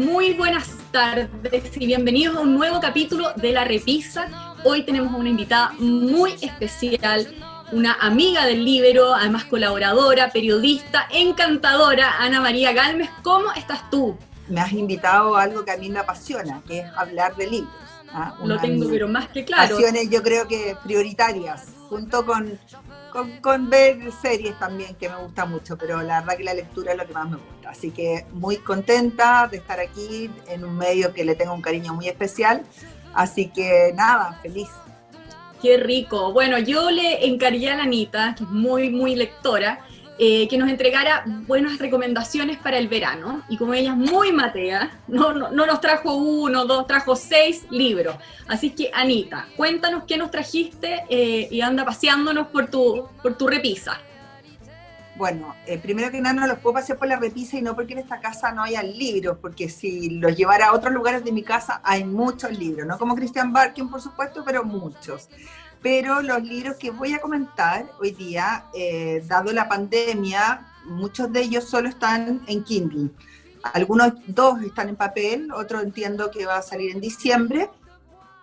Muy 0.00 0.32
buenas 0.32 0.70
tardes 0.92 1.76
y 1.76 1.86
bienvenidos 1.86 2.34
a 2.34 2.40
un 2.40 2.54
nuevo 2.54 2.80
capítulo 2.80 3.34
de 3.36 3.52
La 3.52 3.64
Repisa. 3.64 4.54
Hoy 4.64 4.82
tenemos 4.82 5.12
a 5.12 5.16
una 5.18 5.28
invitada 5.28 5.72
muy 5.78 6.32
especial, 6.40 7.28
una 7.70 7.92
amiga 8.00 8.46
del 8.46 8.64
libro, 8.64 9.14
además 9.14 9.44
colaboradora, 9.44 10.30
periodista, 10.30 11.06
encantadora, 11.12 12.16
Ana 12.18 12.40
María 12.40 12.72
Galmes. 12.72 13.10
¿Cómo 13.22 13.52
estás 13.52 13.90
tú? 13.90 14.16
Me 14.48 14.62
has 14.62 14.72
invitado 14.72 15.36
a 15.36 15.42
algo 15.42 15.66
que 15.66 15.72
a 15.72 15.76
mí 15.76 15.90
me 15.90 15.98
apasiona, 15.98 16.62
que 16.66 16.78
es 16.78 16.86
hablar 16.96 17.36
de 17.36 17.50
libros. 17.50 17.74
¿ah? 18.14 18.38
Lo 18.42 18.58
tengo, 18.58 18.88
pero 18.88 19.06
más 19.06 19.28
que 19.28 19.44
claro. 19.44 19.76
Pasiones 19.76 20.08
yo 20.08 20.22
creo 20.22 20.48
que 20.48 20.78
prioritarias, 20.82 21.66
junto 21.90 22.24
con 22.24 22.58
con, 23.10 23.70
ver 23.70 23.98
series 24.22 24.58
también, 24.58 24.94
que 24.94 25.08
me 25.08 25.16
gusta 25.16 25.44
mucho, 25.44 25.76
pero 25.76 26.02
la 26.02 26.20
verdad 26.20 26.36
que 26.36 26.44
la 26.44 26.54
lectura 26.54 26.92
es 26.92 26.98
lo 26.98 27.06
que 27.06 27.12
más 27.12 27.28
me 27.28 27.36
gusta. 27.36 27.70
Así 27.70 27.90
que 27.90 28.26
muy 28.32 28.56
contenta 28.56 29.48
de 29.48 29.58
estar 29.58 29.80
aquí 29.80 30.30
en 30.48 30.64
un 30.64 30.76
medio 30.76 31.12
que 31.12 31.24
le 31.24 31.34
tengo 31.34 31.52
un 31.52 31.62
cariño 31.62 31.94
muy 31.94 32.08
especial. 32.08 32.62
Así 33.14 33.48
que 33.48 33.92
nada, 33.94 34.38
feliz. 34.42 34.68
Qué 35.60 35.76
rico. 35.76 36.32
Bueno, 36.32 36.58
yo 36.58 36.90
le 36.90 37.26
encargué 37.26 37.70
a 37.70 37.76
la 37.76 37.82
Anita, 37.82 38.34
que 38.36 38.44
es 38.44 38.50
muy, 38.50 38.88
muy 38.88 39.14
lectora, 39.14 39.84
eh, 40.22 40.48
que 40.48 40.58
nos 40.58 40.68
entregara 40.68 41.24
buenas 41.46 41.78
recomendaciones 41.78 42.58
para 42.58 42.76
el 42.76 42.88
verano. 42.88 43.42
Y 43.48 43.56
como 43.56 43.72
ella 43.72 43.92
es 43.92 43.96
muy 43.96 44.32
matea, 44.32 44.90
no, 45.08 45.32
no, 45.32 45.50
nos 45.50 45.80
trajo 45.80 46.14
uno, 46.14 46.66
dos, 46.66 46.86
trajo 46.86 47.16
seis 47.16 47.64
libros. 47.70 48.16
Así 48.46 48.68
que, 48.68 48.90
Anita, 48.92 49.48
cuéntanos 49.56 50.04
qué 50.06 50.18
nos 50.18 50.30
trajiste 50.30 51.04
eh, 51.08 51.48
y 51.50 51.62
anda 51.62 51.86
paseándonos 51.86 52.48
por 52.48 52.66
tu, 52.66 53.08
por 53.22 53.38
tu 53.38 53.48
repisa. 53.48 53.98
Bueno, 55.16 55.54
eh, 55.66 55.78
primero 55.78 56.10
que 56.10 56.20
nada 56.20 56.34
no 56.34 56.46
los 56.46 56.58
puedo 56.58 56.74
pasear 56.74 56.98
por 56.98 57.08
la 57.08 57.16
repisa 57.16 57.56
y 57.56 57.62
no 57.62 57.74
porque 57.74 57.94
en 57.94 58.00
esta 58.00 58.20
casa 58.20 58.52
no 58.52 58.62
haya 58.62 58.82
libros, 58.82 59.38
porque 59.40 59.70
si 59.70 60.18
los 60.18 60.36
llevara 60.36 60.66
a 60.66 60.74
otros 60.74 60.92
lugares 60.92 61.24
de 61.24 61.32
mi 61.32 61.42
casa 61.42 61.80
hay 61.82 62.04
muchos 62.04 62.58
libros, 62.58 62.86
no 62.86 62.98
como 62.98 63.14
Christian 63.14 63.54
Barkin 63.54 63.88
por 63.88 64.02
supuesto, 64.02 64.42
pero 64.44 64.64
muchos 64.64 65.30
pero 65.82 66.20
los 66.20 66.42
libros 66.42 66.76
que 66.76 66.90
voy 66.90 67.14
a 67.14 67.20
comentar 67.20 67.90
hoy 68.00 68.12
día, 68.12 68.66
eh, 68.74 69.22
dado 69.26 69.52
la 69.52 69.68
pandemia, 69.68 70.66
muchos 70.84 71.32
de 71.32 71.40
ellos 71.40 71.64
solo 71.64 71.88
están 71.88 72.42
en 72.46 72.64
Kindle. 72.64 73.10
Algunos 73.62 74.12
dos 74.26 74.62
están 74.62 74.88
en 74.88 74.96
papel, 74.96 75.52
otro 75.52 75.80
entiendo 75.80 76.30
que 76.30 76.46
va 76.46 76.58
a 76.58 76.62
salir 76.62 76.92
en 76.92 77.00
diciembre, 77.00 77.70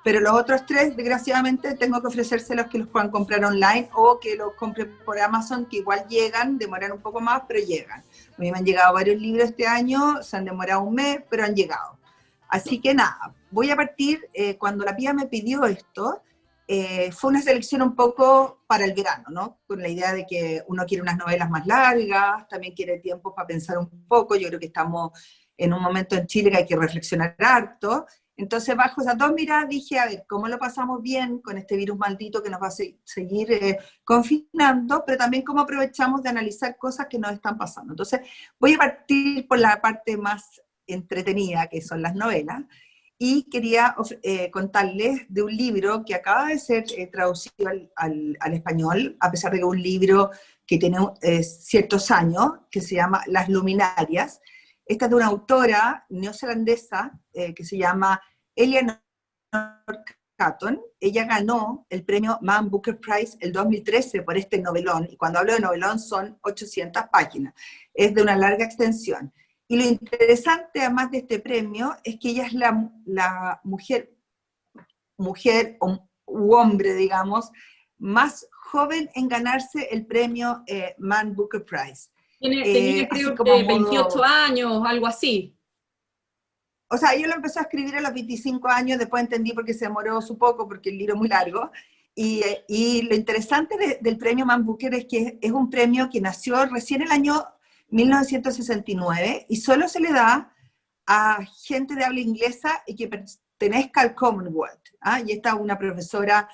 pero 0.03 0.19
los 0.21 0.33
otros 0.33 0.65
tres, 0.65 0.95
desgraciadamente, 0.95 1.75
tengo 1.75 2.01
que 2.01 2.07
ofrecérselos 2.07 2.67
que 2.67 2.79
los 2.79 2.87
puedan 2.87 3.11
comprar 3.11 3.43
online 3.43 3.89
o 3.93 4.19
que 4.19 4.35
los 4.35 4.53
compren 4.53 4.95
por 5.03 5.19
Amazon, 5.19 5.65
que 5.65 5.77
igual 5.77 6.05
llegan, 6.07 6.57
demoran 6.57 6.93
un 6.93 7.01
poco 7.01 7.19
más, 7.19 7.41
pero 7.47 7.59
llegan. 7.59 7.99
A 7.99 8.41
mí 8.41 8.51
me 8.51 8.57
han 8.57 8.65
llegado 8.65 8.93
varios 8.93 9.19
libros 9.19 9.49
este 9.49 9.67
año, 9.67 10.23
se 10.23 10.37
han 10.37 10.45
demorado 10.45 10.81
un 10.81 10.95
mes, 10.95 11.19
pero 11.29 11.43
han 11.43 11.55
llegado. 11.55 11.97
Así 12.47 12.79
que 12.79 12.93
nada, 12.93 13.33
voy 13.51 13.69
a 13.69 13.75
partir, 13.75 14.29
eh, 14.33 14.55
cuando 14.57 14.85
la 14.85 14.95
pía 14.95 15.13
me 15.13 15.25
pidió 15.25 15.65
esto, 15.65 16.21
eh, 16.67 17.11
fue 17.13 17.29
una 17.31 17.41
selección 17.41 17.81
un 17.81 17.95
poco 17.95 18.65
para 18.67 18.83
el 18.83 18.93
verano, 18.93 19.25
¿no? 19.29 19.61
Con 19.65 19.81
la 19.81 19.87
idea 19.87 20.13
de 20.13 20.25
que 20.25 20.63
uno 20.67 20.85
quiere 20.85 21.01
unas 21.01 21.17
novelas 21.17 21.49
más 21.49 21.65
largas, 21.65 22.47
también 22.49 22.73
quiere 22.75 22.99
tiempo 22.99 23.33
para 23.33 23.47
pensar 23.47 23.77
un 23.77 24.05
poco, 24.07 24.35
yo 24.35 24.49
creo 24.49 24.59
que 24.59 24.65
estamos 24.67 25.11
en 25.55 25.73
un 25.73 25.81
momento 25.81 26.15
en 26.15 26.27
Chile 26.27 26.51
que 26.51 26.57
hay 26.57 26.65
que 26.65 26.75
reflexionar 26.75 27.35
harto, 27.39 28.05
entonces 28.37 28.75
bajo 28.75 29.01
esas 29.01 29.17
dos 29.17 29.33
miradas 29.33 29.67
dije, 29.67 29.97
a 29.97 30.05
ver, 30.05 30.25
¿cómo 30.29 30.47
lo 30.47 30.59
pasamos 30.59 31.01
bien 31.01 31.39
con 31.39 31.57
este 31.57 31.75
virus 31.75 31.97
maldito 31.97 32.43
que 32.43 32.51
nos 32.51 32.61
va 32.61 32.67
a 32.67 32.71
seguir 32.71 33.51
eh, 33.51 33.79
confinando, 34.03 35.03
pero 35.05 35.17
también 35.17 35.43
cómo 35.43 35.61
aprovechamos 35.61 36.21
de 36.21 36.29
analizar 36.29 36.77
cosas 36.77 37.07
que 37.09 37.17
nos 37.17 37.31
están 37.31 37.57
pasando? 37.57 37.93
Entonces 37.93 38.21
voy 38.59 38.75
a 38.75 38.77
partir 38.77 39.47
por 39.47 39.57
la 39.57 39.81
parte 39.81 40.17
más 40.17 40.61
entretenida, 40.85 41.67
que 41.67 41.81
son 41.81 42.03
las 42.03 42.13
novelas, 42.13 42.61
y 43.19 43.49
quería 43.49 43.95
eh, 44.21 44.51
contarles 44.51 45.25
de 45.27 45.41
un 45.41 45.55
libro 45.55 46.03
que 46.05 46.13
acaba 46.13 46.49
de 46.49 46.59
ser 46.59 46.85
eh, 46.95 47.07
traducido 47.07 47.69
al, 47.95 48.37
español, 48.53 49.17
a 49.19 49.31
pesar 49.31 49.51
de 49.51 49.57
que 49.57 49.63
es 49.63 49.69
un 49.69 49.81
libro 49.81 50.31
que 50.65 50.77
tiene 50.77 50.97
eh, 51.21 51.43
ciertos 51.43 52.11
años, 52.11 52.51
que 52.69 52.81
se 52.81 52.95
llama 52.95 53.23
Las 53.27 53.49
Luminarias. 53.49 54.39
Esta 54.85 55.05
es 55.05 55.09
de 55.09 55.15
una 55.15 55.27
autora 55.27 56.05
neozelandesa 56.09 57.19
que 57.33 57.65
se 57.65 57.77
llama 57.77 58.21
Eleanor 58.55 59.01
Catton. 60.37 60.81
Ella 60.99 61.25
ganó 61.25 61.85
el 61.89 62.05
premio 62.05 62.39
Man 62.41 62.69
Booker 62.69 62.97
Prize 62.97 63.37
el 63.41 63.51
2013 63.51 64.21
por 64.21 64.37
este 64.37 64.61
novelón, 64.61 65.07
y 65.11 65.17
cuando 65.17 65.39
hablo 65.39 65.53
de 65.53 65.59
novelón 65.59 65.99
son 65.99 66.37
800 66.41 67.03
páginas. 67.11 67.53
Es 67.93 68.13
de 68.13 68.21
una 68.21 68.37
larga 68.37 68.63
extensión. 68.63 69.33
Y 69.67 69.77
lo 69.77 69.83
interesante, 69.83 70.81
además 70.81 71.11
de 71.11 71.19
este 71.19 71.39
premio, 71.39 71.95
es 72.03 72.17
que 72.19 72.29
ella 72.29 72.45
es 72.45 72.53
la, 72.53 72.89
la 73.05 73.59
mujer, 73.63 74.13
mujer 75.17 75.77
o, 75.81 76.07
u 76.25 76.53
hombre, 76.55 76.93
digamos, 76.93 77.51
más 77.97 78.47
joven 78.51 79.09
en 79.15 79.27
ganarse 79.27 79.89
el 79.91 80.05
premio 80.05 80.63
eh, 80.67 80.95
Man 80.99 81.35
Booker 81.35 81.65
Prize. 81.65 82.09
Tiene, 82.39 82.63
tenía 82.63 83.01
eh, 83.03 83.09
creo 83.09 83.35
que 83.35 83.43
28 83.43 84.23
años, 84.23 84.83
algo 84.85 85.07
así. 85.07 85.57
O 86.89 86.97
sea, 86.97 87.13
ella 87.13 87.27
lo 87.27 87.35
empezó 87.35 87.59
a 87.59 87.63
escribir 87.63 87.95
a 87.95 88.01
los 88.01 88.13
25 88.13 88.69
años, 88.69 88.99
después 88.99 89.21
entendí 89.21 89.51
porque 89.51 89.73
se 89.73 89.85
demoró 89.85 90.21
su 90.21 90.37
poco, 90.37 90.67
porque 90.67 90.89
el 90.89 90.97
libro 90.97 91.15
es 91.15 91.19
muy 91.19 91.27
largo. 91.27 91.71
Y, 92.15 92.41
eh, 92.41 92.63
y 92.67 93.01
lo 93.03 93.15
interesante 93.15 93.99
del 93.99 94.17
premio 94.17 94.45
Man 94.45 94.65
Booker 94.65 94.93
es 94.93 95.05
que 95.05 95.37
es 95.41 95.51
un 95.51 95.69
premio 95.69 96.09
que 96.09 96.21
nació 96.21 96.65
recién 96.67 97.01
el 97.01 97.11
año 97.11 97.45
1969 97.89 99.45
y 99.49 99.55
solo 99.57 99.87
se 99.87 99.99
le 99.99 100.11
da 100.11 100.53
a 101.05 101.39
gente 101.65 101.95
de 101.95 102.03
habla 102.03 102.19
inglesa 102.19 102.83
y 102.85 102.95
que 102.95 103.07
pertenezca 103.07 104.01
al 104.01 104.13
Commonwealth. 104.13 104.89
¿ah? 105.01 105.21
Y 105.25 105.31
esta 105.31 105.49
es 105.49 105.55
una 105.55 105.77
profesora 105.77 106.49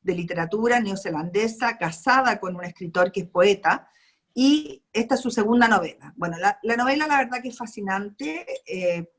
de 0.00 0.14
literatura 0.14 0.80
neozelandesa, 0.80 1.76
casada 1.76 2.40
con 2.40 2.56
un 2.56 2.64
escritor 2.64 3.12
que 3.12 3.20
es 3.20 3.28
poeta, 3.28 3.88
y 4.34 4.84
esta 4.92 5.16
es 5.16 5.20
su 5.20 5.30
segunda 5.30 5.68
novela. 5.68 6.14
Bueno, 6.16 6.36
la, 6.38 6.76
novela 6.76 7.06
la 7.06 7.18
verdad 7.18 7.42
que 7.42 7.48
es 7.48 7.58
fascinante. 7.58 8.46
Eh, 8.66 9.10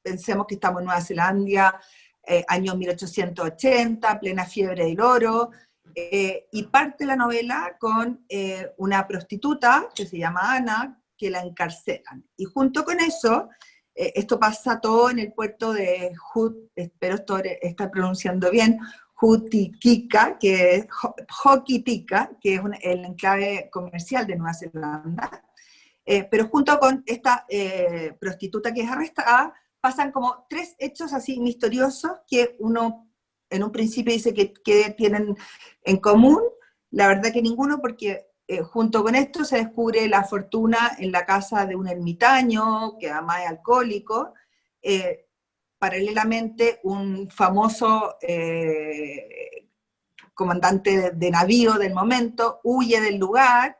pensemos 0.00 0.46
que 0.46 0.54
estamos 0.54 0.80
en 0.80 0.86
Nueva 0.86 1.00
Zelanda, 1.00 1.80
eh, 2.26 2.44
año 2.48 2.74
1880, 2.76 4.20
plena 4.20 4.46
fiebre 4.46 4.84
del 4.84 5.00
oro, 5.00 5.50
eh, 5.94 6.48
y 6.50 6.64
parte 6.64 7.06
la 7.06 7.16
novela 7.16 7.76
con 7.78 8.24
eh, 8.28 8.72
una 8.78 9.06
prostituta 9.06 9.88
que 9.94 10.06
se 10.06 10.18
llama 10.18 10.54
Ana, 10.54 11.00
que 11.16 11.30
la 11.30 11.40
encarcelan. 11.40 12.24
Y 12.36 12.44
junto 12.44 12.84
con 12.84 12.98
eso, 13.00 13.48
eh, 13.94 14.12
esto 14.16 14.40
pasa 14.40 14.80
todo 14.80 15.10
en 15.10 15.20
el 15.20 15.32
puerto 15.32 15.72
de 15.72 16.12
Hut, 16.34 16.56
espero 16.74 17.16
estar 17.60 17.90
pronunciando 17.90 18.50
bien, 18.50 18.78
Jutikika, 19.14 20.36
que 20.38 20.74
es 20.74 20.86
que 22.40 22.54
es 22.54 22.60
el 22.82 23.04
enclave 23.04 23.68
comercial 23.70 24.26
de 24.26 24.36
Nueva 24.36 24.54
Zelanda. 24.54 25.44
pero 26.30 26.48
junto 26.48 26.78
con 26.80 27.02
esta 27.06 27.46
prostituta 28.18 28.74
que 28.74 28.82
es 28.82 28.90
arrestada, 28.90 29.54
pasan 29.80 30.10
como 30.10 30.46
tres 30.48 30.74
hechos 30.78 31.12
así 31.12 31.38
misteriosos 31.38 32.12
que 32.26 32.56
uno 32.58 33.03
en 33.54 33.62
un 33.62 33.72
principio 33.72 34.12
dice 34.12 34.34
que, 34.34 34.52
tienen 34.96 35.36
en 35.82 35.96
común, 35.98 36.40
la 36.90 37.08
verdad 37.08 37.32
que 37.32 37.42
ninguno, 37.42 37.80
porque 37.80 38.26
eh, 38.46 38.62
junto 38.62 39.02
con 39.02 39.14
esto 39.14 39.44
se 39.44 39.58
descubre 39.58 40.08
la 40.08 40.24
fortuna 40.24 40.96
en 40.98 41.12
la 41.12 41.24
casa 41.24 41.64
de 41.64 41.76
un 41.76 41.88
ermitaño, 41.88 42.98
que 42.98 43.10
además 43.10 43.42
es 43.42 43.48
alcohólico, 43.48 44.34
eh, 44.82 45.26
paralelamente 45.78 46.80
un 46.82 47.30
famoso 47.30 48.16
eh, 48.20 49.68
comandante 50.34 51.12
de, 51.12 51.30
navío 51.30 51.74
del 51.74 51.94
momento 51.94 52.60
huye 52.64 53.00
del 53.00 53.18
lugar, 53.18 53.78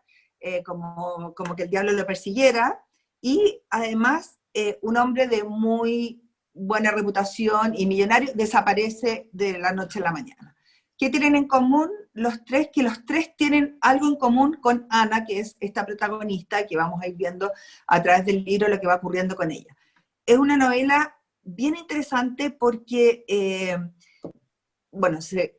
como, 0.66 1.32
como 1.34 1.56
que 1.56 1.62
el 1.62 1.70
diablo 1.70 1.92
lo 1.92 2.04
persiguiera, 2.04 2.84
y 3.22 3.62
además 3.70 4.38
un 4.82 4.98
hombre 4.98 5.26
de 5.26 5.42
muy 5.42 6.23
buena 6.54 6.92
reputación 6.92 7.74
y 7.76 7.86
millonario, 7.86 8.32
desaparece 8.34 9.28
de 9.32 9.58
la 9.58 9.72
noche 9.72 9.98
a 9.98 10.02
la 10.02 10.12
mañana. 10.12 10.56
¿Qué 10.96 11.10
tienen 11.10 11.34
en 11.34 11.48
común 11.48 11.90
los 12.12 12.44
tres? 12.44 12.68
Que 12.72 12.84
los 12.84 13.04
tres 13.04 13.34
tienen 13.36 13.76
algo 13.80 14.06
en 14.06 14.16
común 14.16 14.58
con 14.62 14.86
Ana, 14.90 15.24
que 15.24 15.40
es 15.40 15.56
esta 15.58 15.84
protagonista, 15.84 16.66
que 16.66 16.76
vamos 16.76 17.02
a 17.02 17.08
ir 17.08 17.16
viendo 17.16 17.50
a 17.88 18.02
través 18.02 18.24
del 18.24 18.44
libro 18.44 18.68
lo 18.68 18.80
que 18.80 18.86
va 18.86 18.94
ocurriendo 18.94 19.34
con 19.34 19.50
ella. 19.50 19.76
Es 20.24 20.38
una 20.38 20.56
novela 20.56 21.16
bien 21.42 21.76
interesante 21.76 22.50
porque, 22.50 23.24
eh, 23.26 23.76
bueno, 24.92 25.18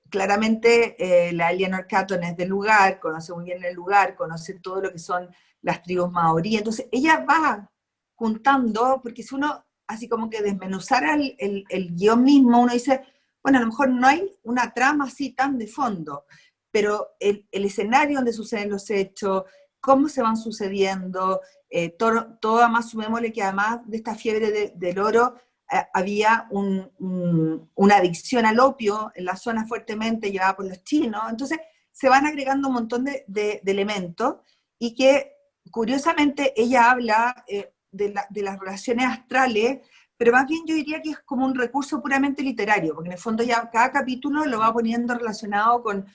claramente 0.10 0.96
eh, 0.98 1.34
la 1.34 1.52
Eleanor 1.52 1.86
Catton 1.86 2.24
es 2.24 2.38
del 2.38 2.50
lugar, 2.50 3.00
conoce 3.02 3.34
muy 3.34 3.44
bien 3.44 3.64
el 3.64 3.76
lugar, 3.76 4.16
conoce 4.16 4.60
todo 4.60 4.82
lo 4.82 4.92
que 4.92 5.00
son 5.00 5.30
las 5.62 5.84
tribus 5.84 6.12
maorí, 6.12 6.56
entonces 6.56 6.88
ella 6.92 7.26
va 7.30 7.70
juntando, 8.16 9.02
porque 9.04 9.24
si 9.24 9.36
uno 9.36 9.65
así 9.88 10.08
como 10.08 10.30
que 10.30 10.42
desmenuzar 10.42 11.04
el, 11.38 11.66
el, 11.70 11.96
guion 11.96 12.24
mismo, 12.24 12.62
uno 12.62 12.74
dice, 12.74 13.02
bueno, 13.44 13.60
a 13.60 13.62
lo 13.62 13.68
mejor 13.68 13.90
no 13.90 14.08
hay 14.08 14.30
una 14.44 14.74
trama 14.74 15.06
así 15.06 15.32
tan 15.32 15.58
de 15.58 15.68
fondo, 15.68 16.26
pero 16.72 17.10
el, 17.20 17.48
el 17.52 17.66
escenario 17.66 18.18
donde 18.18 18.34
suceden 18.34 18.70
los 18.70 18.90
hechos, 18.90 19.44
cómo 19.80 20.10
se 20.10 20.24
van 20.24 20.36
sucediendo, 20.36 21.42
eh, 21.70 21.90
todo, 21.90 22.38
todo, 22.42 22.64
además 22.64 22.90
sumémosle 22.90 23.32
que 23.32 23.44
además 23.44 23.82
de 23.86 23.98
esta 23.98 24.16
fiebre 24.16 24.74
del 24.76 25.00
oro, 25.00 25.36
eh, 25.72 25.84
había 25.94 26.48
una 26.50 27.96
adicción 27.96 28.48
al 28.48 28.60
opio 28.60 29.12
en 29.14 29.26
la 29.26 29.36
zona 29.36 29.68
fuertemente 29.68 30.32
llevada 30.32 30.56
por 30.56 30.66
los 30.66 30.84
chinos, 30.84 31.22
entonces 31.30 31.60
se 31.92 32.10
van 32.10 32.26
agregando 32.26 32.68
un 32.68 32.74
montón 32.74 33.04
de, 33.06 33.26
de, 33.28 33.62
elementos 33.66 34.38
y 34.80 34.96
que 34.96 35.34
curiosamente 35.70 36.54
ella 36.60 36.90
habla 36.90 37.46
eh, 37.48 37.75
de, 37.96 38.14
de, 38.30 38.42
las 38.42 38.60
relaciones 38.60 39.06
astrales, 39.06 39.80
pero 40.18 40.32
más 40.32 40.46
bien 40.48 40.64
yo 40.66 40.76
diría 40.76 41.02
que 41.02 41.12
es 41.12 41.20
como 41.20 41.46
un 41.46 41.56
recurso 41.56 42.02
puramente 42.02 42.42
literario, 42.42 42.94
porque 42.94 43.10
en 43.10 43.14
el 43.14 43.20
fondo 43.20 43.44
ya 43.44 43.70
cada 43.70 43.92
capítulo 43.92 44.46
lo 44.46 44.60
va 44.60 44.74
poniendo 44.74 45.14
relacionado 45.16 45.82
con, 45.82 46.06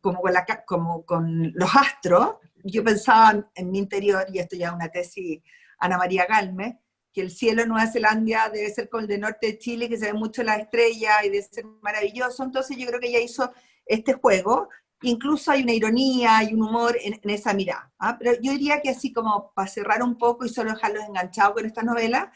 como 0.00 0.20
con, 0.20 0.32
la, 0.32 0.46
como 0.66 1.04
con 1.04 1.52
los 1.54 1.70
astros. 1.74 2.38
Yo 2.64 2.82
pensaba 2.82 3.50
en 3.54 3.70
mi 3.70 3.78
interior, 3.78 4.26
y 4.32 4.38
esto 4.38 4.56
ya 4.56 4.68
es 4.68 4.74
una 4.74 4.88
tesis 4.88 5.40
Ana 5.78 5.98
María 5.98 6.26
Galme, 6.28 6.80
que 7.12 7.20
el 7.20 7.30
cielo 7.30 7.62
en 7.62 7.68
Nueva 7.68 7.86
Zelanda 7.90 8.48
debe 8.48 8.70
ser 8.70 8.88
como 8.88 9.02
el 9.02 9.08
de 9.08 9.18
norte 9.18 9.46
de 9.48 9.58
Chile, 9.58 9.88
que 9.88 9.98
se 9.98 10.06
ve 10.06 10.14
mucho 10.14 10.42
la 10.42 10.56
estrella 10.56 11.24
y 11.24 11.28
debe 11.28 11.42
ser 11.42 11.64
maravilloso. 11.82 12.42
Entonces 12.42 12.76
yo 12.76 12.86
creo 12.86 13.00
que 13.00 13.08
ella 13.08 13.20
hizo 13.20 13.52
este 13.84 14.14
juego. 14.14 14.68
Incluso 15.02 15.50
hay 15.50 15.62
una 15.62 15.72
ironía 15.72 16.42
y 16.44 16.54
un 16.54 16.62
humor 16.62 16.96
en, 17.02 17.18
esa 17.30 17.52
mirada. 17.54 17.92
¿ah? 17.98 18.16
Pero 18.18 18.32
yo 18.40 18.52
diría 18.52 18.80
que 18.80 18.90
así 18.90 19.12
como 19.12 19.52
para 19.54 19.68
cerrar 19.68 20.02
un 20.02 20.16
poco 20.16 20.44
y 20.44 20.48
solo 20.48 20.70
dejarlos 20.72 21.04
enganchados 21.04 21.54
con 21.54 21.66
esta 21.66 21.82
novela, 21.82 22.32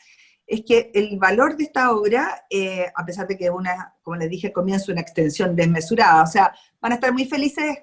es 0.47 0.63
que 0.65 0.91
el 0.95 1.19
valor 1.19 1.57
de 1.57 1.65
esta 1.65 1.91
obra, 1.91 2.47
eh, 2.51 2.87
a 2.95 3.05
pesar 3.05 3.27
de 3.27 3.37
que 3.37 3.51
una, 3.51 3.95
como 4.03 4.17
les 4.17 4.31
dije 4.31 4.49
al 4.49 4.53
comienzo, 4.53 4.93
una 4.93 5.01
extensión 5.01 5.57
desmesurada, 5.57 6.23
o 6.23 6.27
sea, 6.27 6.55
van 6.81 6.93
a 6.93 6.95
estar 6.97 7.13
muy 7.13 7.25
felices 7.25 7.79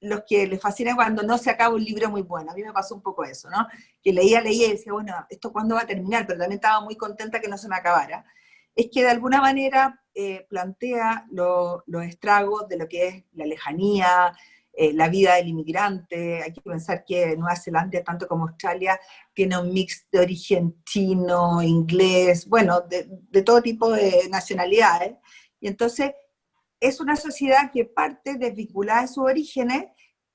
los 0.00 0.22
que 0.26 0.46
les 0.46 0.60
fascina 0.60 0.94
cuando 0.96 1.22
no 1.22 1.38
se 1.38 1.48
acaba 1.48 1.74
un 1.74 1.82
libro 1.82 2.10
muy 2.10 2.22
bueno. 2.22 2.50
A 2.50 2.54
mí 2.54 2.62
me 2.62 2.72
pasó 2.72 2.94
un 2.94 3.02
poco 3.02 3.24
eso, 3.24 3.48
¿no? 3.48 3.66
Que 4.02 4.12
leía, 4.12 4.40
leía 4.40 4.66
y 4.66 4.72
decía, 4.72 4.92
bueno, 4.92 5.14
¿esto 5.30 5.52
cuándo 5.52 5.76
va 5.76 5.82
a 5.82 5.86
terminar? 5.86 6.26
Pero 6.26 6.40
también 6.40 6.58
estaba 6.58 6.80
muy 6.80 6.96
contenta 6.96 7.40
que 7.40 7.48
no 7.48 7.56
se 7.56 7.68
me 7.68 7.76
acabara. 7.76 8.24
Es 8.74 8.88
que 8.92 9.02
de 9.02 9.10
alguna 9.10 9.40
manera 9.40 10.02
eh, 10.14 10.46
plantea 10.48 11.26
los 11.30 12.04
estragos 12.04 12.68
de 12.68 12.76
lo 12.78 12.88
que 12.88 13.08
es 13.08 13.24
la 13.32 13.46
lejanía, 13.46 14.32
eh, 14.74 14.92
la 14.92 15.08
vida 15.08 15.34
del 15.34 15.48
inmigrante. 15.48 16.42
Hay 16.42 16.52
que 16.52 16.60
pensar 16.62 17.04
que 17.04 17.36
Nueva 17.36 17.56
Zelanda, 17.56 18.02
tanto 18.02 18.26
como 18.26 18.48
Australia, 18.48 18.98
tiene 19.34 19.58
un 19.58 19.72
mix 19.72 20.06
de 20.10 20.20
origen 20.20 20.82
chino, 20.84 21.62
inglés, 21.62 22.46
bueno, 22.48 22.80
de, 22.80 23.06
de 23.08 23.42
todo 23.42 23.60
tipo 23.60 23.90
de 23.90 24.28
nacionalidades. 24.30 25.14
Y 25.60 25.68
entonces 25.68 26.12
es 26.80 27.00
una 27.00 27.16
sociedad 27.16 27.70
que 27.70 27.84
parte 27.84 28.36
desvinculada 28.36 29.02
de 29.02 29.08
sus 29.08 29.24
orígenes 29.24 29.84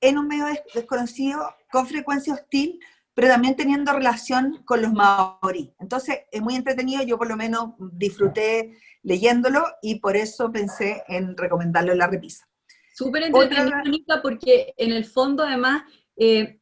en 0.00 0.18
un 0.18 0.28
medio 0.28 0.46
desconocido, 0.72 1.54
con 1.70 1.86
frecuencia 1.86 2.34
hostil, 2.34 2.80
pero 3.18 3.30
también 3.30 3.56
teniendo 3.56 3.92
relación 3.92 4.62
con 4.64 4.80
los 4.80 4.92
maorí. 4.92 5.74
Entonces, 5.80 6.20
es 6.30 6.40
muy 6.40 6.54
entretenido, 6.54 7.02
yo 7.02 7.18
por 7.18 7.26
lo 7.26 7.36
menos 7.36 7.70
disfruté 7.90 8.78
leyéndolo 9.02 9.64
y 9.82 9.98
por 9.98 10.16
eso 10.16 10.52
pensé 10.52 11.02
en 11.08 11.36
recomendarlo 11.36 11.90
en 11.90 11.98
la 11.98 12.06
repisa. 12.06 12.48
Súper 12.94 13.24
entretenido, 13.24 14.22
porque 14.22 14.72
en 14.76 14.92
el 14.92 15.04
fondo, 15.04 15.42
además, 15.42 15.82
eh, 16.16 16.60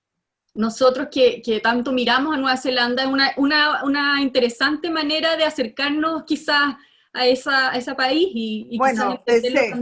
nosotros 0.55 1.08
que, 1.11 1.43
que, 1.43 1.61
tanto 1.61 1.93
miramos 1.93 2.35
a 2.35 2.38
Nueva 2.38 2.56
Zelanda, 2.56 3.03
es 3.03 3.11
una, 3.11 3.35
una, 3.37 3.85
una 3.85 4.23
interesante 4.23 4.88
manera 4.88 5.37
de 5.37 5.44
acercarnos 5.44 6.25
quizás 6.25 6.75
a, 7.12 7.26
esa, 7.26 7.70
a 7.70 7.76
ese 7.76 7.94
país 7.94 8.31
y, 8.32 8.79
bueno, 8.79 9.23
pensé, 9.26 9.75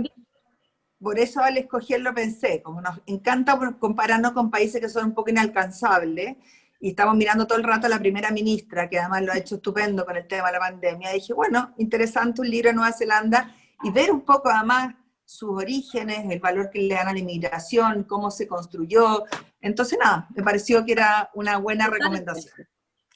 por 1.00 1.20
eso 1.20 1.40
al 1.40 1.56
escogerlo 1.56 2.12
pensé, 2.12 2.62
como 2.62 2.80
nos 2.80 3.00
encanta 3.06 3.56
compararnos 3.78 4.32
con 4.32 4.50
países 4.50 4.80
que 4.80 4.88
son 4.88 5.04
un 5.04 5.14
poco 5.14 5.30
inalcanzables, 5.30 6.36
y 6.84 6.90
estamos 6.90 7.16
mirando 7.16 7.46
todo 7.46 7.56
el 7.56 7.64
rato 7.64 7.86
a 7.86 7.88
la 7.88 7.98
primera 7.98 8.30
ministra, 8.30 8.90
que 8.90 8.98
además 8.98 9.22
lo 9.22 9.32
ha 9.32 9.38
hecho 9.38 9.54
estupendo 9.54 10.04
con 10.04 10.18
el 10.18 10.26
tema 10.26 10.48
de 10.48 10.52
la 10.52 10.58
pandemia, 10.58 11.12
dije, 11.12 11.32
bueno, 11.32 11.72
interesante 11.78 12.42
un 12.42 12.50
libro 12.50 12.68
de 12.68 12.74
Nueva 12.74 12.92
Zelanda, 12.92 13.56
y 13.82 13.90
ver 13.90 14.10
un 14.10 14.20
poco 14.20 14.50
además 14.50 14.94
sus 15.24 15.48
orígenes, 15.48 16.30
el 16.30 16.40
valor 16.40 16.68
que 16.68 16.80
le 16.80 16.94
dan 16.94 17.08
a 17.08 17.14
la 17.14 17.18
inmigración, 17.18 18.04
cómo 18.04 18.30
se 18.30 18.46
construyó. 18.46 19.24
Entonces, 19.62 19.98
nada, 19.98 20.28
me 20.36 20.42
pareció 20.42 20.84
que 20.84 20.92
era 20.92 21.30
una 21.32 21.56
buena 21.56 21.86
recomendación. 21.86 22.68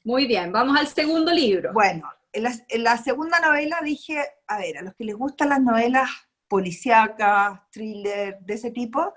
Muy 0.03 0.27
bien, 0.27 0.51
vamos 0.51 0.75
al 0.79 0.87
segundo 0.87 1.31
libro. 1.31 1.75
Bueno, 1.75 2.11
en 2.33 2.83
la, 2.83 2.97
segunda 2.97 3.39
novela 3.39 3.81
dije, 3.85 4.19
a 4.47 4.57
ver, 4.57 4.79
a 4.79 4.83
los 4.83 4.95
que 4.95 5.05
les 5.05 5.15
gustan 5.15 5.51
las 5.51 5.61
novelas 5.61 6.09
policíacas, 6.49 7.61
thriller, 7.71 8.39
de 8.41 8.55
ese 8.55 8.71
tipo, 8.71 9.13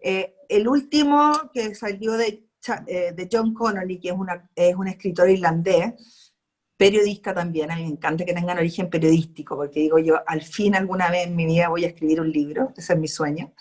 eh, 0.00 0.34
el 0.50 0.68
último 0.68 1.50
que 1.54 1.74
salió 1.74 2.12
de, 2.12 2.46
de 2.84 3.28
John 3.30 3.54
Connolly, 3.54 3.98
que 3.98 4.08
es, 4.08 4.14
una, 4.14 4.48
es 4.54 4.74
un 4.74 4.88
escritor 4.88 5.30
irlandés, 5.30 5.94
periodista 6.76 7.32
también, 7.32 7.70
a 7.70 7.76
mí 7.76 7.82
me 7.82 7.88
encanta 7.88 8.24
que 8.24 8.34
tengan 8.34 8.58
origen 8.58 8.90
periodístico, 8.90 9.56
porque 9.56 9.80
digo 9.80 9.98
yo, 9.98 10.20
al 10.26 10.42
fin 10.42 10.74
alguna 10.74 11.10
vez 11.10 11.26
en 11.26 11.36
mi 11.36 11.46
vida 11.46 11.68
voy 11.68 11.84
a 11.84 11.88
escribir 11.88 12.20
un 12.20 12.30
libro, 12.30 12.72
ese 12.76 12.92
es 12.92 12.98
mi 12.98 13.08
sueño. 13.08 13.52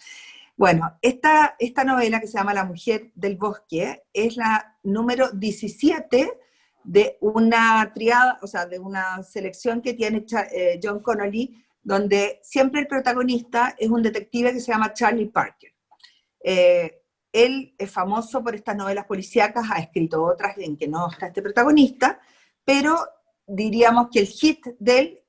Bueno, 0.57 0.97
esta, 1.01 1.55
esta 1.59 1.83
novela 1.83 2.19
que 2.19 2.27
se 2.27 2.37
llama 2.37 2.53
La 2.53 2.65
mujer 2.65 3.11
del 3.15 3.35
bosque 3.35 4.03
es 4.13 4.37
la 4.37 4.77
número 4.83 5.31
17 5.31 6.39
de 6.83 7.17
una 7.19 7.91
triada, 7.93 8.39
o 8.41 8.47
sea, 8.47 8.65
de 8.65 8.79
una 8.79 9.21
selección 9.23 9.81
que 9.81 9.93
tiene 9.93 10.25
eh, 10.51 10.79
John 10.81 11.01
Connolly, 11.01 11.61
donde 11.81 12.39
siempre 12.41 12.81
el 12.81 12.87
protagonista 12.87 13.75
es 13.77 13.89
un 13.89 14.01
detective 14.01 14.53
que 14.53 14.59
se 14.59 14.71
llama 14.71 14.93
Charlie 14.93 15.27
Parker. 15.27 15.73
Eh, 16.41 17.04
él 17.35 17.75
es 17.77 17.91
famoso 17.91 18.41
por 18.41 18.55
estas 18.55 18.77
novelas 18.77 19.05
policíacas, 19.05 19.65
ha 19.69 19.79
escrito 19.79 20.23
otras 20.23 20.57
en 20.57 20.77
que 20.77 20.87
no 20.87 21.09
está 21.11 21.27
este 21.27 21.41
protagonista, 21.41 22.19
pero 22.63 22.97
diríamos 23.45 24.07
que 24.09 24.19
el 24.19 24.27
hit 24.27 24.65
de 24.79 24.99
él 24.99 25.21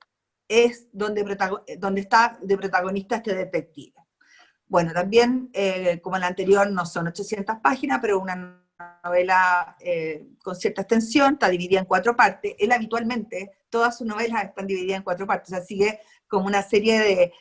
es 0.49 0.87
donde, 0.93 1.37
donde 1.79 2.01
está 2.03 2.39
de 2.41 2.57
protagonista 2.57 3.17
este 3.17 3.35
detective. 3.35 3.95
Bueno, 4.69 4.93
también, 4.93 5.51
eh, 5.53 6.01
como 6.01 6.17
en 6.17 6.23
la 6.23 6.29
anterior, 6.29 6.71
no 6.71 6.87
son 6.87 7.09
800 7.09 7.57
páginas, 7.61 7.99
pero 8.01 8.21
una 8.21 8.63
novela 9.03 9.77
eh, 9.81 10.29
con 10.45 10.55
cierta 10.55 10.83
extensión, 10.83 11.35
está 11.35 11.49
dividida 11.49 11.81
en 11.81 11.87
cuatro 11.87 12.15
partes. 12.15 12.55
Él 12.57 12.71
habitualmente, 12.71 13.51
todas 13.69 13.99
sus 13.99 14.07
novelas 14.07 14.45
están 14.45 14.69
divididas 14.69 14.99
en 14.99 15.03
cuatro 15.03 15.27
partes, 15.27 15.53
o 15.53 15.57
sea, 15.57 15.65
sigue 15.65 16.01
como 16.29 16.47
una 16.47 16.63
serie 16.63 17.01
de, 17.01 17.33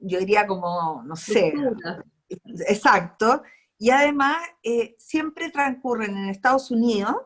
yo 0.00 0.18
diría 0.18 0.46
como, 0.46 1.02
no 1.04 1.16
sé, 1.16 1.52
exacto. 2.66 3.42
Y 3.78 3.90
además, 3.90 4.38
eh, 4.62 4.94
siempre 4.98 5.50
transcurren 5.50 6.16
en 6.16 6.28
Estados 6.28 6.70
Unidos, 6.70 7.16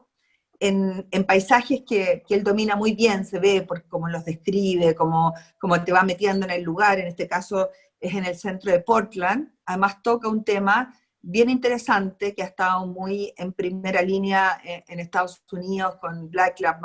en, 0.61 1.07
en 1.11 1.25
paisajes 1.25 1.83
que, 1.87 2.25
que, 2.27 2.35
él 2.35 2.43
domina 2.43 2.75
muy 2.75 2.95
bien, 2.95 3.25
se 3.25 3.39
ve 3.39 3.63
por 3.63 3.87
cómo 3.87 4.09
los 4.09 4.25
describe, 4.25 4.95
cómo, 4.95 5.33
cómo 5.59 5.83
te 5.85 5.93
va 5.93 6.03
metiendo 6.03 6.47
en 6.47 6.53
el 6.53 6.63
lugar, 6.63 6.99
en 6.99 7.07
este 7.07 7.29
caso 7.29 7.71
es 8.01 8.15
en 8.15 8.25
el 8.25 8.37
centro 8.37 8.73
de 8.73 8.81
Portland, 8.81 9.53
además 9.65 10.03
toca 10.03 10.29
un 10.29 10.45
tema 10.45 10.95
bien 11.21 11.51
interesante 11.51 12.35
que 12.35 12.43
ha 12.43 12.47
estado 12.47 12.87
muy 12.87 13.33
en 13.37 13.53
primera 13.53 14.03
línea 14.03 14.61
en, 14.65 15.01
Estados 15.01 15.43
Unidos 15.51 15.97
con 16.01 16.31
Black 16.31 16.61
Lives, 16.61 16.77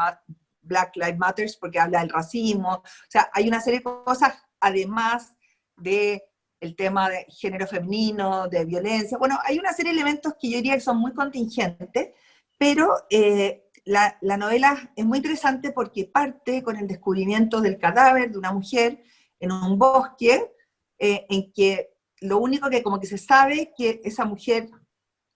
Black 0.61 0.95
Lives 0.95 1.17
Matter 1.17 1.49
porque 1.59 1.79
habla 1.79 1.99
del 1.99 2.09
racismo. 2.09 2.73
O 2.73 2.83
sea, 3.09 3.29
hay 3.33 3.47
una 3.47 3.61
serie 3.61 3.79
de 3.79 3.83
cosas 3.83 4.33
además 4.59 5.35
de 5.77 6.23
el 6.63 6.75
tema 6.75 7.09
de 7.09 7.25
género 7.29 7.67
femenino, 7.67 8.47
de 8.47 8.63
violencia. 8.65 9.17
Bueno, 9.17 9.37
hay 9.43 9.59
una 9.59 9.73
serie 9.73 9.91
de 9.91 9.99
elementos 9.99 10.33
que 10.39 10.49
yo 10.49 10.57
diría 10.57 10.75
que 10.75 10.79
son 10.79 10.97
muy 10.97 11.13
contingentes, 11.13 12.11
pero 12.57 12.93
eh, 13.09 13.69
la, 13.85 14.17
la, 14.21 14.37
novela 14.37 14.91
es 14.95 15.05
muy 15.05 15.17
interesante 15.17 15.71
porque 15.71 16.05
parte 16.05 16.63
con 16.63 16.77
el 16.77 16.87
descubrimiento 16.87 17.59
del 17.59 17.77
cadáver 17.77 18.31
de 18.31 18.37
una 18.37 18.53
mujer 18.53 19.03
en 19.39 19.51
un 19.51 19.77
bosque, 19.77 20.53
eh, 20.97 21.25
en 21.29 21.51
que 21.51 21.93
lo 22.21 22.37
único 22.37 22.69
que 22.69 22.81
como 22.81 22.99
que 22.99 23.07
se 23.07 23.17
sabe 23.17 23.61
es 23.61 23.69
que 23.75 24.01
esa 24.05 24.23
mujer 24.23 24.69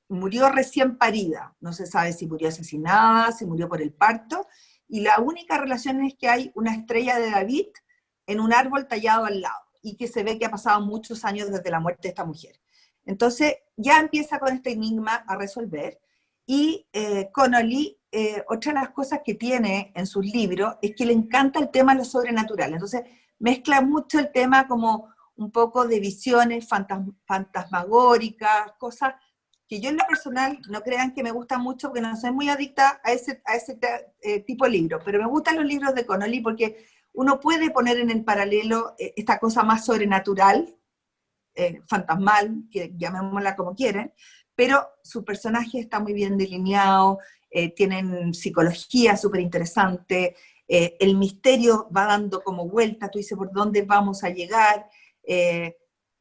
murió 0.08 0.50
recién 0.50 0.98
parida, 0.98 1.56
no 1.60 1.74
se 1.74 1.86
sabe 1.86 2.14
si 2.14 2.26
murió 2.26 2.48
asesinada, 2.48 3.34
si 3.34 3.46
murió 3.46 3.68
por 3.68 3.82
el 3.82 3.92
parto, 3.92 4.48
y 4.88 5.02
la 5.02 5.20
única 5.20 5.58
relación 5.58 6.02
es 6.06 6.16
que 6.16 6.30
hay 6.30 6.52
una 6.56 6.74
estrella 6.74 7.20
de 7.20 7.32
David 7.32 7.68
en 8.26 8.40
un 8.40 8.54
árbol 8.54 8.88
tallado 8.88 9.26
al 9.26 9.42
lado, 9.42 9.67
y 9.88 9.96
que 9.96 10.08
se 10.08 10.24
ve 10.24 10.38
que 10.38 10.46
ha 10.46 10.52
pasado 10.52 10.82
muchos 10.82 11.24
años 11.24 11.50
desde 11.50 11.72
la 11.72 11.80
muerte 11.80 12.04
de 12.04 12.10
esta 12.10 12.26
mujer. 12.26 12.60
Entonces 13.06 13.56
ya 13.78 14.00
empieza 14.00 14.38
con 14.38 14.54
este 14.54 14.72
enigma 14.72 15.16
a 15.28 15.38
resolver, 15.38 16.00
y 16.46 16.88
eh, 16.94 17.30
Connolly, 17.34 18.00
eh, 18.12 18.44
otra 18.48 18.74
de 18.74 18.80
las 18.80 18.90
cosas 18.92 19.20
que 19.24 19.34
tiene 19.36 19.92
en 19.96 20.08
sus 20.08 20.26
libros 20.26 20.76
es 20.82 20.96
que 20.96 21.06
le 21.06 21.12
encanta 21.14 21.60
el 21.60 21.70
tema 21.70 21.94
de 21.94 22.00
lo 22.00 22.06
sobrenatural, 22.06 22.74
entonces 22.74 23.02
mezcla 23.40 23.82
mucho 23.82 24.18
el 24.20 24.32
tema 24.32 24.68
como 24.68 25.10
un 25.36 25.52
poco 25.52 25.88
de 25.88 26.00
visiones 26.00 26.68
fantasmagóricas, 27.26 28.72
cosas 28.80 29.14
que 29.68 29.82
yo 29.82 29.90
en 29.90 29.98
lo 29.98 30.06
personal 30.06 30.60
no 30.70 30.82
crean 30.82 31.14
que 31.14 31.22
me 31.22 31.32
gustan 31.32 31.62
mucho, 31.62 31.90
porque 31.90 32.02
no 32.02 32.16
soy 32.16 32.32
muy 32.32 32.50
adicta 32.50 33.02
a 33.04 33.12
ese, 33.12 33.42
a 33.46 33.56
ese 33.56 33.78
eh, 34.22 34.40
tipo 34.40 34.64
de 34.66 34.72
libros, 34.72 35.02
pero 35.04 35.20
me 35.20 35.28
gustan 35.28 35.58
los 35.58 35.66
libros 35.66 35.94
de 35.94 36.06
Connolly 36.06 36.40
porque 36.40 36.86
uno 37.18 37.40
puede 37.40 37.72
poner 37.72 37.98
en 37.98 38.12
el 38.12 38.24
paralelo 38.24 38.94
eh, 39.00 39.14
esta 39.18 39.40
cosa 39.40 39.64
más 39.64 39.86
sobrenatural, 39.86 40.78
eh, 41.56 41.82
fantasmal, 41.88 42.66
que 42.72 42.94
llamémosla 42.96 43.56
como 43.56 43.74
quieren, 43.74 44.14
pero 44.54 44.88
su 45.02 45.26
personaje 45.26 45.80
está 45.80 46.00
muy 46.00 46.14
bien 46.14 46.38
delineado, 46.38 47.18
eh, 47.50 47.74
tienen 47.74 48.36
psicología 48.36 49.18
súper 49.18 49.42
interesante, 49.42 50.36
eh, 50.68 50.96
el 51.00 51.18
misterio 51.18 51.90
va 51.90 52.06
dando 52.06 52.44
como 52.44 52.68
vuelta, 52.68 53.10
tú 53.10 53.18
dices 53.18 53.36
por 53.36 53.52
dónde 53.52 53.82
vamos 53.82 54.24
a 54.24 54.30
llegar, 54.30 54.88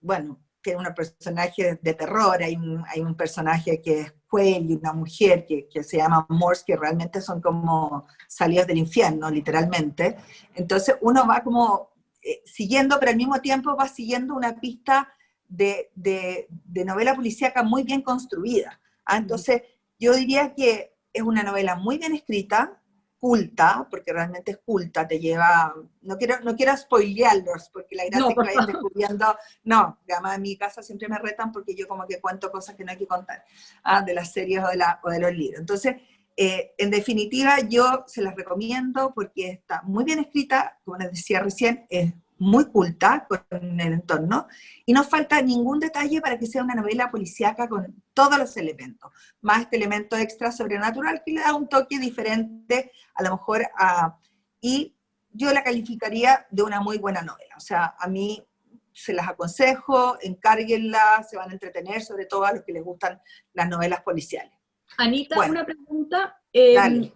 bueno, 0.00 0.43
tiene 0.62 0.81
un 0.81 0.95
personaje 0.95 1.79
de, 1.83 1.95
terror, 1.95 2.43
hay 2.43 2.57
un, 2.57 2.83
hay 2.88 3.03
un, 3.03 3.15
personaje 3.15 3.83
que 3.83 4.00
es 4.00 4.12
Quell 4.37 4.71
y 4.71 4.75
una 4.75 4.93
mujer 4.93 5.47
que, 5.47 5.69
que, 5.69 5.83
se 5.83 5.97
llama 5.97 6.26
Morse, 6.28 6.64
que 6.66 6.76
realmente 6.76 7.21
son 7.21 7.40
como 7.40 8.07
salidas 8.28 8.66
del 8.66 8.78
infierno, 8.78 9.31
literalmente. 9.31 10.16
Entonces 10.55 10.97
uno 11.00 11.26
va 11.26 11.43
como 11.43 11.90
eh, 12.23 12.43
siguiendo, 12.45 12.99
pero 12.99 13.11
al 13.11 13.16
mismo 13.16 13.40
tiempo 13.40 13.76
va 13.76 13.88
siguiendo 13.88 14.35
una 14.35 14.61
pista 14.61 15.09
de, 15.49 15.90
de, 15.95 16.49
de 16.49 16.85
novela 16.85 17.14
policíaca 17.14 17.62
muy 17.62 17.85
bien 17.85 18.02
construida. 18.02 18.81
¿ah? 19.05 19.16
Entonces 19.16 19.62
yo 19.99 20.14
diría 20.14 20.55
que 20.55 20.97
es 21.12 21.23
una 21.23 21.43
novela 21.43 21.76
muy 21.76 21.99
bien 21.99 22.14
escrita, 22.14 22.83
culta, 23.26 23.85
porque 23.90 24.12
realmente 24.12 24.52
es 24.52 24.59
culta, 24.59 25.04
te 25.04 25.18
lleva, 25.18 25.75
no 26.02 26.16
quiero, 26.16 26.38
no 26.45 26.54
quiero 26.54 26.76
spoilearlos, 26.76 27.71
porque 27.73 27.97
la 27.97 28.04
gracia 28.04 28.28
es 28.28 28.35
que 28.37 28.40
vayan 28.40 28.66
descubriendo, 28.66 29.37
no, 29.64 29.99
además 30.09 30.37
en 30.37 30.42
mi 30.42 30.56
casa 30.56 30.80
siempre 30.80 31.09
me 31.09 31.18
retan 31.18 31.50
porque 31.50 31.75
yo 31.75 31.88
como 31.88 32.06
que 32.06 32.21
cuento 32.21 32.52
cosas 32.52 32.76
que 32.76 32.85
no 32.85 32.92
hay 32.92 32.99
que 32.99 33.09
contar, 33.09 33.45
ah, 33.83 34.00
de 34.02 34.14
las 34.14 34.33
series 34.33 34.62
o 34.62 34.68
de, 34.68 34.76
la, 34.76 35.00
o 35.02 35.11
de 35.11 35.18
los 35.18 35.33
libros. 35.33 35.59
Entonces, 35.59 35.97
eh, 36.37 36.73
en 36.78 36.88
definitiva, 36.88 37.59
yo 37.68 38.04
se 38.06 38.23
las 38.23 38.37
recomiendo 38.37 39.12
porque 39.12 39.50
está 39.50 39.83
muy 39.83 40.04
bien 40.04 40.21
escrita, 40.21 40.78
como 40.85 40.97
les 40.97 41.11
decía 41.11 41.40
recién, 41.40 41.85
es 41.90 42.14
muy 42.38 42.66
culta 42.66 43.26
con 43.28 43.81
el 43.81 43.93
entorno 43.93 44.47
y 44.85 44.93
no 44.93 45.05
falta 45.05 45.40
ningún 45.40 45.81
detalle 45.81 46.21
para 46.21 46.38
que 46.38 46.47
sea 46.47 46.62
una 46.62 46.75
novela 46.75 47.11
policíaca 47.11 47.69
con 47.69 48.02
todos 48.12 48.38
los 48.38 48.57
elementos, 48.57 49.11
más 49.40 49.62
este 49.62 49.76
elemento 49.76 50.16
extra 50.16 50.52
sobrenatural 50.52 51.23
que 51.25 51.33
le 51.33 51.40
da 51.40 51.55
un 51.55 51.69
toque 51.69 51.99
diferente 51.99 52.93
a 53.14 53.23
lo 53.23 53.31
mejor 53.33 53.66
a... 53.78 54.19
Y 54.61 54.95
yo 55.31 55.52
la 55.52 55.62
calificaría 55.62 56.47
de 56.50 56.62
una 56.62 56.81
muy 56.81 56.99
buena 56.99 57.23
novela, 57.23 57.55
o 57.57 57.61
sea, 57.61 57.95
a 57.99 58.09
mí 58.09 58.47
se 58.93 59.12
las 59.12 59.28
aconsejo, 59.28 60.16
encárguenla, 60.23 61.23
se 61.28 61.37
van 61.37 61.50
a 61.50 61.52
entretener, 61.52 62.02
sobre 62.02 62.25
todo 62.25 62.47
a 62.47 62.52
los 62.52 62.64
que 62.64 62.73
les 62.73 62.83
gustan 62.83 63.21
las 63.52 63.69
novelas 63.69 64.00
policiales. 64.00 64.52
Anita, 64.97 65.38
una 65.40 65.66
pregunta. 65.66 66.40
Eh, 66.50 67.12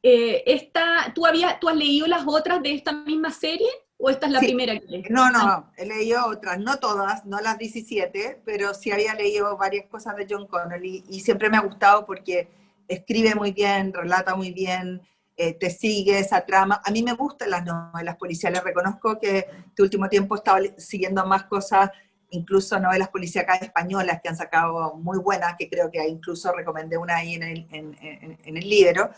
eh, 0.00 0.42
esta, 0.46 1.12
¿tú, 1.12 1.26
habías, 1.26 1.58
¿Tú 1.58 1.68
has 1.68 1.74
leído 1.74 2.06
las 2.06 2.24
otras 2.26 2.62
de 2.62 2.74
esta 2.74 2.92
misma 2.92 3.32
serie? 3.32 3.68
¿O 3.98 4.10
esta 4.10 4.26
es 4.26 4.32
la 4.32 4.40
primera 4.40 4.78
que 4.78 4.86
leí? 4.86 5.04
No, 5.08 5.30
no, 5.30 5.70
he 5.76 5.86
leído 5.86 6.26
otras, 6.26 6.58
no 6.58 6.78
todas, 6.78 7.24
no 7.24 7.40
las 7.40 7.58
17, 7.58 8.42
pero 8.44 8.74
sí 8.74 8.90
había 8.90 9.14
leído 9.14 9.56
varias 9.56 9.86
cosas 9.86 10.16
de 10.16 10.26
John 10.28 10.46
Connolly 10.46 11.04
y 11.08 11.20
siempre 11.20 11.48
me 11.48 11.56
ha 11.56 11.60
gustado 11.60 12.04
porque 12.04 12.48
escribe 12.88 13.34
muy 13.34 13.52
bien, 13.52 13.92
relata 13.92 14.34
muy 14.34 14.52
bien, 14.52 15.00
eh, 15.36 15.54
te 15.54 15.70
sigue 15.70 16.18
esa 16.18 16.44
trama. 16.44 16.82
A 16.84 16.90
mí 16.90 17.02
me 17.02 17.14
gustan 17.14 17.50
las 17.50 17.64
novelas 17.64 18.16
policiales, 18.16 18.64
reconozco 18.64 19.18
que 19.18 19.46
este 19.68 19.82
último 19.82 20.08
tiempo 20.08 20.34
he 20.34 20.38
estado 20.38 20.58
siguiendo 20.76 21.24
más 21.24 21.44
cosas, 21.44 21.90
incluso 22.30 22.78
novelas 22.80 23.08
policíacas 23.08 23.62
españolas 23.62 24.20
que 24.22 24.28
han 24.28 24.36
sacado 24.36 24.96
muy 24.96 25.18
buenas, 25.18 25.54
que 25.56 25.70
creo 25.70 25.90
que 25.90 26.06
incluso 26.06 26.52
recomendé 26.52 26.98
una 26.98 27.16
ahí 27.16 27.34
en 27.34 27.42
el, 27.44 27.68
en, 27.70 27.96
en 28.44 28.56
el 28.56 28.68
libro 28.68 29.10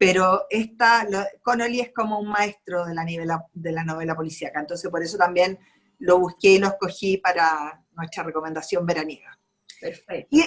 pero 0.00 0.46
esta, 0.48 1.06
Connolly 1.42 1.80
es 1.80 1.92
como 1.92 2.18
un 2.18 2.28
maestro 2.28 2.86
de 2.86 2.94
la, 2.94 3.04
novela, 3.04 3.44
de 3.52 3.70
la 3.70 3.84
novela 3.84 4.16
policíaca, 4.16 4.58
entonces 4.58 4.90
por 4.90 5.02
eso 5.02 5.18
también 5.18 5.58
lo 5.98 6.18
busqué 6.18 6.52
y 6.52 6.58
lo 6.58 6.68
escogí 6.68 7.18
para 7.18 7.84
nuestra 7.92 8.22
recomendación 8.22 8.86
veraniega. 8.86 9.38
Perfecto. 9.78 10.28
Y, 10.30 10.44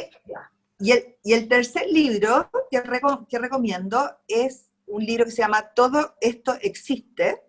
y, 0.79 0.91
el, 0.93 1.17
y 1.24 1.33
el, 1.33 1.48
tercer 1.48 1.86
libro 1.91 2.50
que, 2.72 2.81
que 3.29 3.38
recomiendo 3.38 4.17
es 4.27 4.72
un 4.88 5.05
libro 5.05 5.25
que 5.25 5.31
se 5.31 5.43
llama 5.43 5.69
Todo 5.75 6.15
esto 6.19 6.55
existe. 6.60 7.43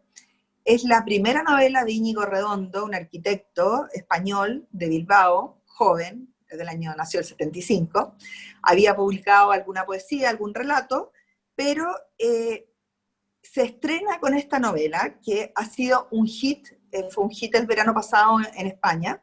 Es 0.62 0.84
la 0.84 1.06
primera 1.06 1.42
novela 1.42 1.84
de 1.84 1.92
Íñigo 1.92 2.26
Redondo, 2.26 2.84
un 2.84 2.94
arquitecto 2.94 3.88
español 3.94 4.68
de 4.72 4.90
Bilbao, 4.90 5.62
joven, 5.64 6.34
desde 6.50 6.64
el 6.64 6.68
año, 6.68 6.94
nació 6.98 7.20
el 7.20 7.26
75. 7.26 8.14
Había 8.60 8.94
publicado 8.94 9.52
alguna 9.52 9.86
poesía, 9.86 10.28
algún 10.28 10.52
relato, 10.52 11.13
pero 11.54 11.94
eh, 12.18 12.68
se 13.42 13.62
estrena 13.62 14.18
con 14.20 14.34
esta 14.34 14.58
novela 14.58 15.18
que 15.24 15.52
ha 15.54 15.64
sido 15.64 16.08
un 16.10 16.26
hit, 16.26 16.68
eh, 16.90 17.08
fue 17.10 17.24
un 17.24 17.30
hit 17.30 17.54
el 17.54 17.66
verano 17.66 17.94
pasado 17.94 18.38
en, 18.54 18.66
España, 18.66 19.22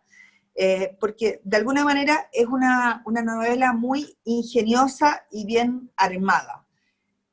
eh, 0.55 0.95
porque 0.99 1.41
de 1.43 1.57
alguna 1.57 1.83
manera 1.83 2.29
es 2.31 2.45
una, 2.45 3.01
una, 3.05 3.21
novela 3.21 3.73
muy 3.73 4.17
ingeniosa 4.23 5.25
y 5.31 5.45
bien 5.45 5.91
armada. 5.95 6.67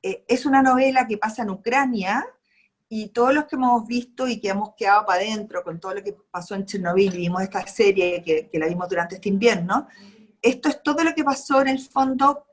es 0.03 0.47
una 0.47 0.63
novela 0.63 1.07
que 1.07 1.19
pasa 1.19 1.43
en 1.43 1.51
Ucrania 1.51 2.25
y 2.89 3.09
todos 3.09 3.35
los 3.35 3.45
que 3.45 3.57
hemos 3.57 3.87
visto 3.87 4.27
y 4.27 4.41
que 4.41 4.49
hemos 4.49 4.75
quedado 4.77 5.05
para 5.05 5.21
adentro 5.21 5.63
con 5.63 5.79
todo 5.79 5.95
lo 5.95 6.03
que 6.03 6.17
pasó 6.31 6.55
en 6.55 6.65
Chernobyl, 6.65 7.11
vimos 7.11 7.43
esta 7.43 7.67
serie 7.67 8.23
que, 8.23 8.49
que 8.49 8.59
la 8.59 8.69
vimos 8.69 8.89
durante 8.89 9.17
este 9.17 9.29
invierno, 9.29 9.89
esto 10.41 10.69
es 10.69 10.83
todo 10.83 11.05
lo 11.05 11.13
que 11.15 11.25
pasó 11.25 11.61
en 11.61 11.69
el 11.69 11.81
fondo, 11.81 12.47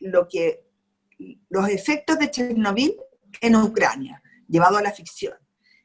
lo 0.00 0.26
que 0.26 0.67
los 1.48 1.68
efectos 1.68 2.18
de 2.18 2.30
Chernobyl 2.30 2.94
en 3.40 3.56
Ucrania, 3.56 4.22
llevado 4.48 4.78
a 4.78 4.82
la 4.82 4.92
ficción. 4.92 5.34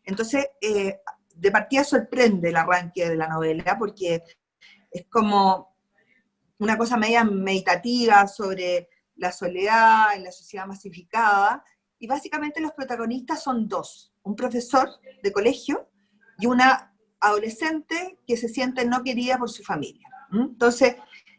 Entonces, 0.04 0.48
eh, 0.62 1.00
de 1.36 1.52
partida 1.52 1.84
sorprende 1.84 2.50
el 2.50 2.56
arranque 2.56 3.10
de 3.10 3.16
la 3.16 3.28
novela 3.28 3.78
porque 3.78 4.24
es 4.92 5.06
como 5.10 5.76
una 6.60 6.78
cosa 6.78 6.98
media 6.98 7.24
meditativa 7.24 8.28
sobre 8.28 8.90
la 9.16 9.32
soledad 9.32 10.16
en 10.16 10.24
la 10.24 10.32
sociedad 10.32 10.66
masificada, 10.66 11.64
y 12.00 12.08
básicamente 12.08 12.60
los 12.60 12.74
protagonistas 12.74 13.42
son 13.42 13.68
dos, 13.68 14.14
un 14.24 14.36
profesor 14.36 14.90
de 15.22 15.32
colegio 15.32 15.90
y 16.38 16.48
una 16.48 16.94
adolescente 17.22 18.20
que 18.28 18.36
se 18.36 18.50
siente 18.50 18.86
no 18.86 19.04
querida 19.04 19.38
por 19.38 19.50
su 19.50 19.64
familia. 19.64 20.10
Entonces, 20.34 20.98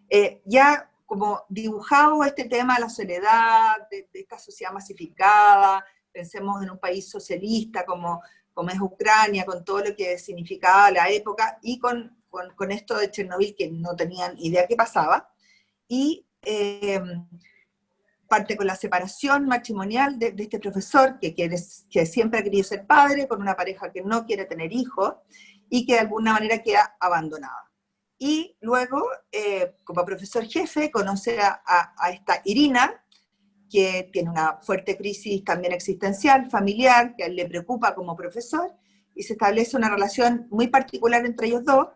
eh, 0.09 0.41
ya 0.47 0.91
como 1.07 1.45
dibujado 1.49 2.25
este 2.25 2.45
tema 2.45 2.75
de 2.77 2.83
la 2.83 2.89
soledad, 2.89 3.89
de, 3.91 4.09
esta 4.13 4.39
sociedad 4.39 4.73
masificada, 4.73 5.85
pensemos 6.13 6.63
en 6.63 6.71
un 6.71 6.79
país 6.79 7.09
socialista 7.09 7.85
como, 7.85 8.23
como 8.53 8.71
es 8.71 8.81
Ucrania, 8.81 9.45
con 9.45 9.65
todo 9.65 9.81
lo 9.81 9.97
que 9.97 10.19
significaba 10.19 10.91
la 10.91 11.09
época, 11.11 11.59
y 11.63 11.79
con, 11.79 12.17
con, 12.29 12.71
esto 12.71 12.97
de 12.97 13.11
Chernobyl 13.11 13.55
que 13.57 13.71
no 13.71 13.95
tenían 13.95 14.35
idea 14.39 14.67
qué 14.67 14.77
pasaba, 14.77 15.29
y 15.89 16.27
eh, 16.43 17.01
parte 18.29 18.57
con 18.57 18.67
la 18.67 18.77
separación 18.77 19.47
matrimonial 19.47 20.19
de, 20.19 20.35
este 20.37 20.59
profesor 20.59 21.19
que, 21.21 21.35
quiere, 21.35 21.57
que 21.91 22.07
siempre 22.07 22.41
ha 22.41 22.43
querido 22.43 22.65
ser 22.65 22.87
padre, 22.87 23.29
con 23.29 23.41
una 23.41 23.55
pareja 23.55 23.93
que 23.93 24.03
no 24.03 24.25
quiere 24.25 24.47
tener 24.47 24.73
hijos, 24.73 25.15
y 25.69 25.87
que 25.87 25.95
de 25.95 26.01
alguna 26.01 26.33
manera 26.33 26.63
queda 26.63 26.97
abandonada. 27.01 27.71
Y 28.19 28.57
luego, 28.61 29.03
eh, 29.33 29.75
como 29.85 30.05
profesor 30.05 30.45
jefe, 30.45 30.91
conoce 30.91 31.39
a, 31.41 32.11
esta 32.13 32.41
Irina, 32.45 33.05
que 33.71 34.09
tiene 34.13 34.31
una 34.31 34.59
fuerte 34.63 34.97
crisis 34.97 35.43
también 35.43 35.73
existencial, 35.73 36.49
familiar, 36.49 37.17
que 37.17 37.25
a 37.25 37.27
él 37.27 37.37
le 37.37 37.47
preocupa 37.47 37.95
como 37.95 38.17
profesor, 38.17 38.73
y 39.15 39.23
se 39.23 39.33
establece 39.33 39.77
una 39.77 39.91
relación 39.91 40.47
muy 40.51 40.69
particular 40.69 41.25
entre 41.27 41.49
ellos 41.49 41.65
dos. 41.65 41.89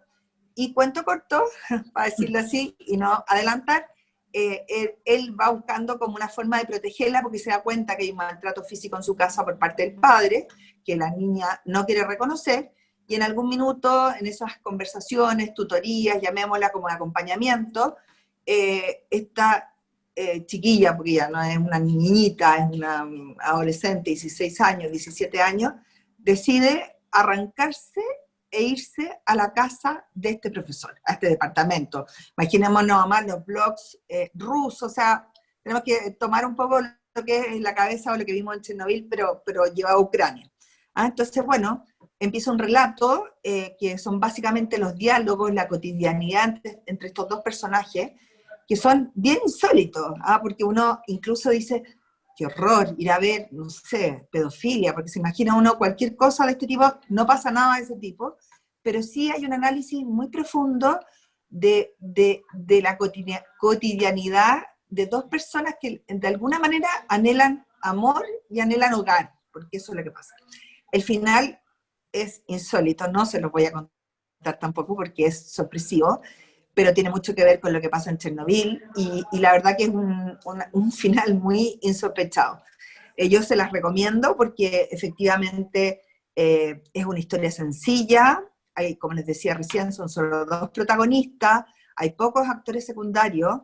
Y 0.55 0.73
cuento 0.73 1.05
corto, 1.05 1.45
para 1.93 2.07
decirlo 2.07 2.41
así, 2.41 2.77
y 2.81 2.97
no 2.97 3.25
adelantar, 3.29 3.87
eh, 4.33 4.67
él, 4.69 4.95
él, 5.05 5.41
va 5.41 5.51
buscando 5.51 5.99
como 5.99 6.17
una 6.17 6.29
forma 6.29 6.59
de 6.59 6.67
protegerla 6.67 7.23
porque 7.23 7.39
se 7.39 7.51
da 7.51 7.63
cuenta 7.63 7.97
que 7.97 8.03
hay 8.03 8.11
un 8.11 8.17
maltrato 8.17 8.63
físico 8.63 8.97
en 8.97 9.03
su 9.03 9.17
casa 9.17 9.45
por 9.45 9.59
parte 9.59 9.85
del 9.85 9.95
padre, 9.95 10.49
que 10.85 10.97
la 10.97 11.11
niña 11.11 11.63
no 11.65 11.87
quiere 11.87 12.05
reconocer, 12.05 12.73
y 13.09 13.15
en 13.15 13.23
algún 13.23 13.49
minuto 13.49 14.13
en 14.15 14.27
esas 14.27 14.59
conversaciones, 14.59 15.55
tutorías, 15.55 16.21
llamémosla 16.21 16.71
como 16.71 16.89
acompañamiento, 16.89 17.97
eh, 18.45 19.07
esta 19.11 19.75
eh, 20.15 20.45
chiquilla, 20.45 20.95
porque 20.95 21.15
ya 21.15 21.31
no 21.31 21.43
es 21.43 21.57
una 21.57 21.79
niñita, 21.79 22.57
es 22.57 22.77
una 22.77 23.09
adolescente, 23.41 24.11
16 24.11 24.61
años, 24.61 24.93
17 24.93 25.41
años, 25.41 25.73
decide 26.19 26.99
arrancarse 27.11 28.03
e 28.51 28.63
irse 28.63 29.21
a 29.25 29.35
la 29.35 29.55
casa 29.55 30.07
de 30.13 30.31
este 30.31 30.51
profesor, 30.51 30.95
a 31.05 31.15
este 31.15 31.31
departamento. 31.31 32.07
Imaginémonos 32.37 33.09
más 33.09 33.27
los 33.27 33.43
blogs 33.43 33.99
eh, 34.07 34.31
rusos, 34.35 34.83
o 34.83 34.95
sea, 34.95 35.31
tenemos 35.63 35.83
que 35.83 36.11
tomar 36.13 36.45
un 36.45 36.55
poco 36.55 36.79
lo 36.81 37.25
que 37.25 37.39
es 37.39 37.61
la 37.63 37.75
cabeza 37.75 38.13
o 38.13 38.17
lo 38.17 38.27
que 38.27 38.35
vimos 38.35 38.55
en 38.55 38.63
Chernobyl, 38.63 39.07
pero, 39.09 39.43
pero 39.47 39.65
lleva 39.73 39.93
a 39.93 39.99
Ucrania. 39.99 40.51
Ah, 40.95 41.07
entonces, 41.07 41.45
bueno, 41.47 41.87
empieza 42.21 42.51
un 42.51 42.59
relato 42.59 43.25
eh, 43.43 43.77
que 43.79 43.99
son 43.99 44.19
básicamente 44.19 44.79
los 44.79 44.95
diálogos, 44.95 45.53
la 45.53 45.69
cotidianidad 45.69 46.61
entre, 46.87 47.09
estos 47.09 47.29
dos 47.29 47.41
personajes, 47.43 48.13
que 48.67 48.77
son 48.77 49.13
bien 49.15 49.39
insólitos, 49.45 50.13
¿ah? 50.23 50.41
porque 50.43 50.65
uno 50.65 51.01
incluso 51.07 51.51
dice, 51.51 51.83
qué 52.37 52.47
horror 52.47 52.95
ir 52.99 53.11
a 53.11 53.19
ver, 53.19 53.49
no 53.53 53.71
sé, 53.71 54.29
pedofilia, 54.31 54.95
porque 54.95 55.09
se 55.09 55.21
imagina 55.21 55.57
uno 55.57 55.79
cualquier 55.79 56.17
cosa 56.17 56.45
de 56.45 56.53
este 56.53 56.67
tipo, 56.67 56.85
no 57.09 57.27
pasa 57.27 57.51
nada 57.51 57.77
de 57.77 57.83
ese 57.83 57.97
tipo, 57.97 58.37
pero 58.83 59.03
sí 59.03 59.31
hay 59.31 59.45
un 59.45 59.53
análisis 59.53 60.05
muy 60.05 60.29
profundo 60.29 61.01
de, 61.49 61.95
de, 61.99 62.43
de 62.53 62.83
la 62.83 62.99
cotidianidad 63.59 64.63
de 64.89 65.07
dos 65.07 65.25
personas 65.25 65.77
que 65.81 66.03
de 66.07 66.29
alguna 66.29 66.59
manera 66.59 66.89
anhelan 67.09 67.67
amor 67.83 68.25
y 68.51 68.61
anhelan 68.61 68.95
hogar, 68.95 69.33
porque 69.53 69.79
eso 69.79 69.93
es 69.93 69.99
lo 69.99 70.05
que 70.05 70.11
pasa. 70.11 70.35
El 70.91 71.03
final 71.03 71.61
es 72.23 72.43
insólito, 72.47 73.09
no 73.09 73.27
se 73.27 73.41
lo 73.41 73.51
voy 73.51 73.67
a 73.67 73.73
contar 73.73 74.59
tampoco 74.59 74.95
porque 74.97 75.27
es 75.27 75.51
sorpresivo, 75.51 76.21
pero 76.75 76.95
tiene 76.95 77.11
mucho 77.11 77.35
que 77.35 77.45
ver 77.45 77.61
con 77.61 77.73
lo 77.73 77.81
que 77.81 77.89
pasa 77.89 78.11
en 78.11 78.19
Chernobyl 78.19 78.83
y, 78.97 79.25
la 79.39 79.53
verdad 79.53 79.77
que 79.77 79.85
es 79.85 79.91
un, 79.91 80.39
un, 80.73 80.93
final 80.93 81.35
muy 81.35 81.79
insospechado. 81.83 82.63
Eh, 83.17 83.29
yo 83.29 83.43
se 83.43 83.57
las 83.57 83.73
recomiendo 83.73 84.37
porque 84.37 84.89
efectivamente 84.91 86.03
eh, 86.37 86.85
es 86.93 87.05
una 87.05 87.19
historia 87.19 87.51
sencilla, 87.51 88.45
hay, 88.75 88.95
como 88.95 89.15
les 89.15 89.27
decía 89.27 89.55
recién, 89.55 89.93
son 89.93 90.09
solo 90.09 90.45
dos 90.45 90.71
protagonistas, 90.71 91.65
hay 91.97 92.13
pocos 92.13 92.47
actores 92.49 92.87
secundarios, 92.87 93.59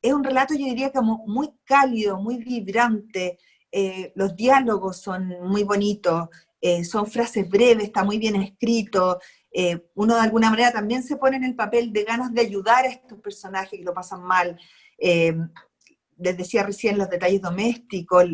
es 0.00 0.12
un 0.12 0.22
relato, 0.22 0.54
yo 0.54 0.66
diría, 0.66 0.92
como 0.92 1.24
muy 1.26 1.50
cálido, 1.64 2.18
muy 2.18 2.36
vibrante, 2.36 3.38
eh, 3.72 4.12
los 4.14 4.36
diálogos 4.36 4.98
son 4.98 5.28
muy 5.42 5.64
bonitos, 5.64 6.28
eh, 6.66 6.82
son 6.82 7.06
frases 7.06 7.46
breves, 7.46 7.84
está 7.84 8.04
muy 8.04 8.16
bien 8.16 8.36
escrito, 8.36 9.20
eh, 9.52 9.86
uno 9.94 10.14
de 10.14 10.22
alguna 10.22 10.48
manera 10.48 10.72
también 10.72 11.02
se 11.02 11.16
pone 11.16 11.36
en 11.36 11.44
el 11.44 11.54
papel 11.54 11.92
de 11.92 12.04
ganas 12.04 12.32
de 12.32 12.40
ayudar 12.40 12.86
a 12.86 12.88
estos 12.88 13.20
personajes 13.20 13.78
que 13.78 13.84
lo 13.84 13.92
pasan 13.92 14.22
mal. 14.22 14.58
les 14.98 16.36
decía 16.36 16.62
recién 16.62 16.96
los 16.96 17.10
detalles 17.10 17.42
domésticos, 17.42 18.24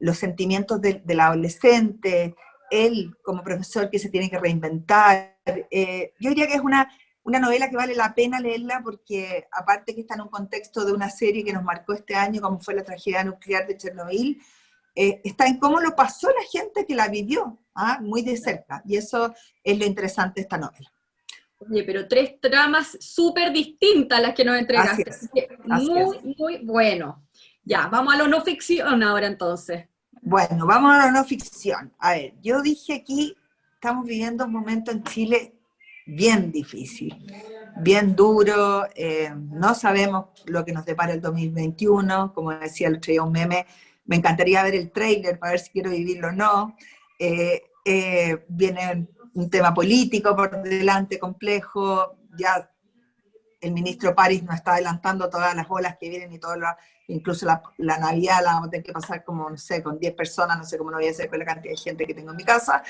los 0.00 0.18
sentimientos 0.18 0.80
del 0.80 1.20
adolescente, 1.20 2.34
él 2.70 3.14
como 3.22 3.44
profesor 3.44 3.90
que 3.90 4.00
se 4.00 4.08
tiene 4.08 4.28
que 4.28 4.38
reinventar. 4.38 5.36
yo 5.46 6.30
diría 6.30 6.48
que 6.48 6.54
es 6.54 6.62
una 6.62 6.88
una 7.24 7.38
novela 7.38 7.70
que 7.70 7.76
vale 7.76 7.94
la 7.94 8.14
pena 8.14 8.40
leerla 8.40 8.80
porque 8.82 9.46
aparte 9.52 9.94
que 9.94 10.00
está 10.00 10.14
en 10.14 10.22
un 10.22 10.28
contexto 10.28 10.84
de 10.84 10.92
una 10.92 11.10
serie 11.10 11.44
que 11.44 11.52
nos 11.52 11.62
marcó 11.62 11.92
este 11.92 12.14
año, 12.14 12.40
como 12.40 12.60
fue 12.60 12.74
la 12.74 12.84
tragedia 12.84 13.24
nuclear 13.24 13.66
de 13.66 13.76
Chernobyl, 13.76 14.42
eh, 14.94 15.20
está 15.24 15.46
en 15.46 15.58
cómo 15.58 15.80
lo 15.80 15.94
pasó 15.94 16.28
la 16.28 16.44
gente 16.50 16.86
que 16.86 16.94
la 16.94 17.08
vivió, 17.08 17.58
¿ah? 17.74 17.98
muy 18.00 18.22
de 18.22 18.36
cerca. 18.36 18.82
Y 18.86 18.96
eso 18.96 19.34
es 19.62 19.78
lo 19.78 19.84
interesante 19.84 20.40
de 20.40 20.42
esta 20.42 20.58
novela. 20.58 20.92
Oye, 21.58 21.84
pero 21.84 22.08
tres 22.08 22.40
tramas 22.40 22.96
súper 23.00 23.52
distintas 23.52 24.20
las 24.20 24.34
que 24.34 24.44
nos 24.44 24.58
entregaste. 24.58 25.04
muy, 25.64 26.34
muy 26.36 26.58
bueno. 26.64 27.24
Ya, 27.64 27.86
vamos 27.86 28.14
a 28.14 28.18
lo 28.18 28.26
no 28.26 28.40
ficción 28.40 29.02
ahora 29.02 29.28
entonces. 29.28 29.86
Bueno, 30.20 30.66
vamos 30.66 30.92
a 30.92 31.06
lo 31.06 31.12
no 31.12 31.24
ficción. 31.24 31.92
A 31.98 32.12
ver, 32.12 32.34
yo 32.42 32.60
dije 32.62 32.94
aquí, 32.94 33.36
estamos 33.74 34.04
viviendo 34.06 34.44
un 34.44 34.52
momento 34.52 34.90
en 34.90 35.02
Chile 35.04 35.54
bien 36.06 36.50
difícil, 36.50 37.16
bien 37.76 38.16
duro, 38.16 38.86
eh, 38.94 39.32
no 39.34 39.74
sabemos 39.74 40.26
lo 40.46 40.64
que 40.64 40.72
nos 40.72 40.84
depara 40.84 41.12
el 41.12 41.20
2021, 41.20 42.32
como 42.34 42.52
decía 42.52 42.88
el 42.88 42.96
otro 42.96 43.24
un 43.24 43.32
meme, 43.32 43.66
me 44.04 44.16
encantaría 44.16 44.62
ver 44.62 44.74
el 44.74 44.90
trailer 44.90 45.38
para 45.38 45.52
ver 45.52 45.60
si 45.60 45.70
quiero 45.70 45.90
vivirlo 45.90 46.28
o 46.28 46.32
no, 46.32 46.76
eh, 47.18 47.62
eh, 47.84 48.44
viene 48.48 49.08
un 49.34 49.50
tema 49.50 49.72
político 49.72 50.36
por 50.36 50.62
delante 50.62 51.18
complejo, 51.18 52.16
ya 52.36 52.68
el 53.60 53.72
ministro 53.72 54.14
París 54.14 54.42
nos 54.42 54.56
está 54.56 54.72
adelantando 54.72 55.30
todas 55.30 55.54
las 55.54 55.66
olas 55.70 55.96
que 55.98 56.08
vienen 56.08 56.32
y 56.32 56.38
todo 56.38 56.56
lo, 56.56 56.66
incluso 57.08 57.46
la, 57.46 57.62
la, 57.78 57.98
Navidad 57.98 58.40
la 58.42 58.54
vamos 58.54 58.68
a 58.68 58.70
tener 58.70 58.84
que 58.84 58.92
pasar 58.92 59.24
como, 59.24 59.48
no 59.48 59.56
sé, 59.56 59.82
con 59.82 59.98
10 59.98 60.14
personas, 60.14 60.58
no 60.58 60.64
sé 60.64 60.76
cómo 60.76 60.90
lo 60.90 60.96
voy 60.96 61.06
a 61.06 61.10
hacer 61.10 61.30
con 61.30 61.38
la 61.38 61.44
cantidad 61.44 61.72
de 61.72 61.78
gente 61.78 62.04
que 62.04 62.14
tengo 62.14 62.32
en 62.32 62.36
mi 62.36 62.44
casa, 62.44 62.82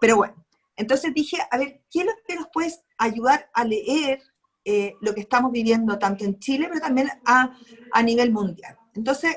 pero 0.00 0.16
bueno, 0.16 0.34
entonces 0.76 1.12
dije, 1.14 1.36
a 1.50 1.58
ver, 1.58 1.82
¿qué 1.90 2.00
es 2.00 2.06
que 2.26 2.34
nos 2.34 2.48
puede 2.52 2.72
ayudar 2.98 3.50
a 3.52 3.64
leer 3.64 4.20
eh, 4.64 4.94
lo 5.00 5.14
que 5.14 5.20
estamos 5.20 5.52
viviendo 5.52 5.98
tanto 5.98 6.24
en 6.24 6.38
Chile, 6.38 6.66
pero 6.68 6.80
también 6.80 7.10
a, 7.26 7.54
a 7.92 8.02
nivel 8.02 8.32
mundial? 8.32 8.78
Entonces, 8.94 9.36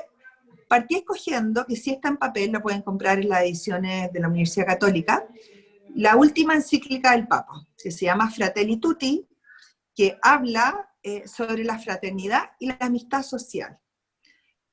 partí 0.68 0.96
escogiendo, 0.96 1.66
que 1.66 1.76
si 1.76 1.90
está 1.90 2.08
en 2.08 2.16
papel, 2.16 2.52
lo 2.52 2.62
pueden 2.62 2.82
comprar 2.82 3.18
en 3.18 3.28
las 3.28 3.42
ediciones 3.42 4.12
de 4.12 4.20
la 4.20 4.28
Universidad 4.28 4.66
Católica, 4.66 5.26
la 5.94 6.16
última 6.16 6.54
encíclica 6.54 7.12
del 7.12 7.28
Papa, 7.28 7.66
que 7.76 7.90
se 7.90 8.06
llama 8.06 8.30
Fratelli 8.30 8.78
Tutti, 8.78 9.28
que 9.94 10.18
habla 10.22 10.90
eh, 11.02 11.28
sobre 11.28 11.64
la 11.64 11.78
fraternidad 11.78 12.50
y 12.58 12.66
la 12.66 12.78
amistad 12.80 13.22
social. 13.22 13.78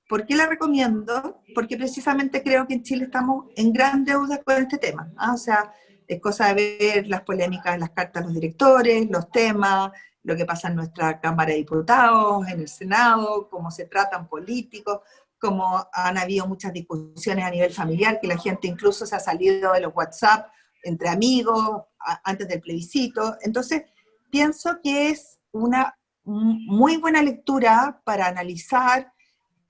¿Por 0.09 0.25
qué 0.25 0.35
la 0.35 0.47
recomiendo? 0.47 1.41
Porque 1.53 1.77
precisamente 1.77 2.43
creo 2.43 2.67
que 2.67 2.73
en 2.73 2.83
Chile 2.83 3.05
estamos 3.05 3.45
en 3.55 3.71
gran 3.71 4.03
deuda 4.03 4.41
con 4.43 4.55
este 4.61 4.77
tema. 4.77 5.11
O 5.33 5.37
sea, 5.37 5.73
es 6.07 6.19
cosa 6.19 6.53
de 6.53 6.77
ver 6.77 7.07
las 7.07 7.21
polémicas, 7.21 7.79
las 7.79 7.91
cartas 7.91 8.23
a 8.23 8.25
los 8.25 8.33
directores, 8.33 9.09
los 9.09 9.31
temas, 9.31 9.91
lo 10.23 10.35
que 10.35 10.45
pasa 10.45 10.67
en 10.67 10.75
nuestra 10.75 11.19
Cámara 11.19 11.51
de 11.51 11.57
Diputados, 11.57 12.47
en 12.47 12.59
el 12.59 12.67
Senado, 12.67 13.47
cómo 13.49 13.71
se 13.71 13.85
tratan 13.85 14.27
políticos, 14.27 14.99
cómo 15.41 15.87
han 15.91 16.17
habido 16.17 16.47
muchas 16.47 16.71
discusiones 16.71 17.43
a 17.43 17.49
nivel 17.49 17.73
familiar, 17.73 18.19
que 18.21 18.27
la 18.27 18.37
gente 18.37 18.67
incluso 18.67 19.05
se 19.05 19.15
ha 19.15 19.19
salido 19.19 19.73
de 19.73 19.81
los 19.81 19.93
WhatsApp 19.95 20.47
entre 20.83 21.09
amigos 21.09 21.81
antes 22.23 22.47
del 22.47 22.61
plebiscito. 22.61 23.35
Entonces, 23.41 23.83
pienso 24.29 24.79
que 24.81 25.09
es 25.09 25.39
una 25.51 25.97
muy 26.23 26.97
buena 26.97 27.23
lectura 27.23 28.01
para 28.05 28.27
analizar, 28.27 29.11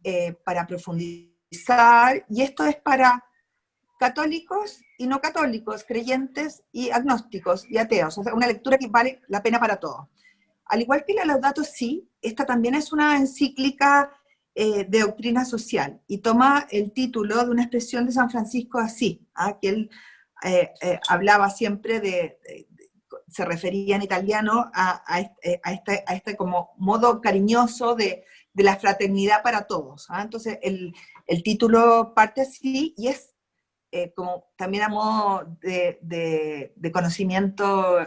eh, 0.04 0.34
para 0.46 0.68
profundizar, 0.68 2.26
y 2.30 2.42
esto 2.42 2.66
es 2.66 2.76
para 2.76 3.24
católicos 3.98 4.82
y 4.98 5.08
no 5.08 5.22
católicos, 5.22 5.86
creyentes 5.88 6.64
y 6.72 6.90
agnósticos 6.90 7.66
y 7.70 7.78
ateos. 7.78 8.18
O 8.18 8.24
sea, 8.24 8.34
una 8.34 8.48
lectura 8.48 8.78
que 8.78 8.88
vale 8.88 9.22
la 9.30 9.42
pena 9.42 9.60
para 9.60 9.78
todos. 9.78 10.08
Al 10.66 10.82
igual 10.82 11.04
que 11.06 11.14
la 11.14 11.26
Laudato 11.26 11.64
Si, 11.64 12.10
esta 12.22 12.46
también 12.46 12.76
es 12.76 12.92
una 12.92 13.18
encíclica 13.18 14.12
eh, 14.54 14.84
de 14.84 15.00
doctrina 15.00 15.46
social 15.46 16.02
y 16.08 16.18
toma 16.18 16.68
el 16.72 16.92
título 16.92 17.46
de 17.46 17.52
una 17.52 17.62
expresión 17.62 18.06
de 18.06 18.12
San 18.12 18.30
Francisco 18.30 18.80
así, 18.80 19.26
¿ah? 19.34 19.58
que 19.58 19.70
él 19.70 19.90
eh, 20.44 20.72
eh, 20.82 21.00
hablaba 21.08 21.50
siempre 21.50 22.02
de, 22.02 22.38
se 23.30 23.46
refería 23.46 23.96
en 23.96 24.02
italiano 24.02 24.70
a, 24.74 25.22
este, 25.22 25.62
a, 25.64 26.14
este, 26.14 26.36
como 26.36 26.72
modo 26.76 27.22
cariñoso 27.22 27.96
de, 27.96 28.26
la 28.56 28.76
fraternidad 28.76 29.42
para 29.42 29.68
todos. 29.68 30.08
¿ah? 30.10 30.22
Entonces, 30.22 30.60
el, 30.62 30.94
el 31.28 31.44
título 31.44 32.14
parte 32.14 32.42
así 32.42 32.94
y 32.98 33.08
es 33.08 33.34
como 34.16 34.52
también 34.58 34.84
a 34.84 34.90
modo 34.90 35.58
de, 35.62 36.92
conocimiento 36.92 38.00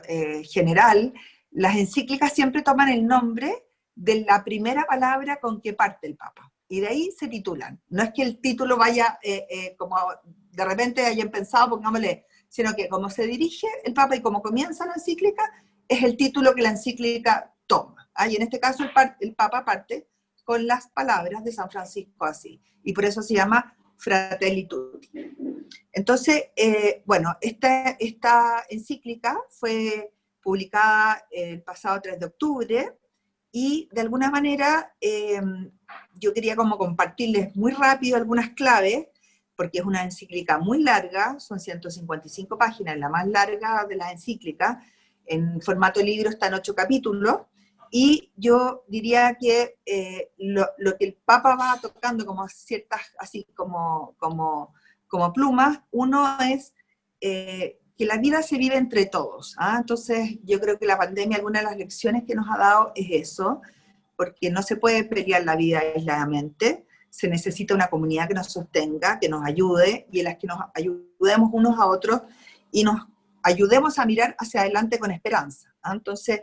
general, 0.52 1.14
las 1.50 1.76
encíclicas 1.76 2.34
siempre 2.34 2.60
toman 2.60 2.90
el 2.90 3.06
nombre 3.06 3.63
de 3.94 4.24
la 4.26 4.44
primera 4.44 4.84
palabra 4.84 5.38
con 5.40 5.60
que 5.60 5.72
parte 5.72 6.06
el 6.06 6.16
Papa. 6.16 6.52
Y 6.68 6.80
de 6.80 6.88
ahí 6.88 7.10
se 7.12 7.28
titulan. 7.28 7.80
No 7.88 8.02
es 8.02 8.12
que 8.12 8.22
el 8.22 8.40
título 8.40 8.76
vaya 8.76 9.18
eh, 9.22 9.74
como 9.78 9.96
de 10.24 10.64
repente 10.64 11.04
hayan 11.04 11.30
pensado, 11.30 11.70
pongámosle, 11.70 12.26
sino 12.48 12.74
que 12.74 12.88
como 12.88 13.10
se 13.10 13.26
dirige 13.26 13.66
el 13.84 13.94
Papa 13.94 14.16
y 14.16 14.22
como 14.22 14.42
comienza 14.42 14.86
la 14.86 14.94
encíclica, 14.94 15.50
es 15.88 16.02
el 16.02 16.16
título 16.16 16.54
que 16.54 16.62
la 16.62 16.70
encíclica 16.70 17.52
toma. 17.66 18.10
¿ah? 18.14 18.28
Y 18.28 18.36
en 18.36 18.42
este 18.42 18.60
caso 18.60 18.84
el, 18.84 18.90
el 19.20 19.34
Papa 19.34 19.64
parte 19.64 20.08
con 20.44 20.66
las 20.66 20.88
palabras 20.88 21.42
de 21.42 21.52
San 21.52 21.70
Francisco 21.70 22.24
así. 22.24 22.62
Y 22.82 22.92
por 22.92 23.04
eso 23.04 23.22
se 23.22 23.34
llama 23.34 23.76
Fratelli 23.96 24.68
Tutti. 24.68 25.10
Entonces, 25.92 26.44
eh, 26.56 27.02
bueno, 27.06 27.36
esta, 27.40 27.90
esta 27.98 28.64
encíclica 28.68 29.38
fue 29.48 30.12
publicada 30.42 31.26
el 31.30 31.62
pasado 31.62 32.00
3 32.02 32.20
de 32.20 32.26
octubre 32.26 32.98
y 33.56 33.88
de 33.92 34.00
alguna 34.00 34.32
manera 34.32 34.92
em, 35.00 35.70
yo 36.14 36.34
quería 36.34 36.56
como 36.56 36.76
compartirles 36.76 37.54
muy 37.54 37.70
rápido 37.70 38.16
algunas 38.16 38.50
claves, 38.50 39.06
porque 39.54 39.78
es 39.78 39.84
una 39.84 40.02
encíclica 40.02 40.58
muy 40.58 40.82
larga, 40.82 41.38
son 41.38 41.60
155 41.60 42.58
páginas, 42.58 42.98
la 42.98 43.08
más 43.08 43.28
larga 43.28 43.86
de 43.88 43.94
la 43.94 44.10
encíclica, 44.10 44.82
en 45.24 45.60
formato 45.60 46.02
libro 46.02 46.30
está 46.30 46.48
en 46.48 46.54
ocho 46.54 46.74
capítulos, 46.74 47.42
y 47.92 48.32
yo 48.34 48.82
diría 48.88 49.36
que 49.40 49.78
eh, 49.86 50.32
lo, 50.38 50.66
que 50.98 51.04
el 51.04 51.14
Papa 51.14 51.54
va 51.54 51.78
tocando 51.80 52.26
como 52.26 52.48
ciertas, 52.48 53.02
así 53.20 53.46
como, 53.54 54.16
como, 54.18 54.74
como 55.06 55.32
plumas, 55.32 55.78
uno 55.92 56.38
es 56.40 56.74
eh, 57.20 57.78
que 57.96 58.06
la 58.06 58.18
vida 58.18 58.42
se 58.42 58.58
vive 58.58 58.76
entre 58.76 59.06
todos. 59.06 59.54
¿ah? 59.58 59.76
Entonces 59.78 60.38
yo 60.44 60.60
creo 60.60 60.78
que 60.78 60.86
la 60.86 60.98
pandemia, 60.98 61.36
alguna 61.36 61.60
de 61.60 61.66
las 61.66 61.76
lecciones 61.76 62.24
que 62.24 62.34
nos 62.34 62.46
ha 62.50 62.58
dado 62.58 62.92
es 62.94 63.06
eso, 63.10 63.62
porque 64.16 64.50
no 64.50 64.62
se 64.62 64.76
puede 64.76 65.04
pelear 65.04 65.44
la 65.44 65.56
vida 65.56 65.80
aisladamente, 65.80 66.86
se 67.10 67.28
necesita 67.28 67.74
una 67.74 67.88
comunidad 67.88 68.26
que 68.26 68.34
nos 68.34 68.52
sostenga, 68.52 69.18
que 69.20 69.28
nos 69.28 69.44
ayude 69.44 70.08
y 70.10 70.18
en 70.18 70.24
las 70.24 70.36
que 70.36 70.48
nos 70.48 70.58
ayudemos 70.74 71.50
unos 71.52 71.78
a 71.78 71.86
otros 71.86 72.22
y 72.72 72.82
nos 72.82 73.06
ayudemos 73.42 73.98
a 73.98 74.06
mirar 74.06 74.34
hacia 74.38 74.62
adelante 74.62 74.98
con 74.98 75.12
esperanza. 75.12 75.72
¿ah? 75.82 75.92
Entonces, 75.92 76.40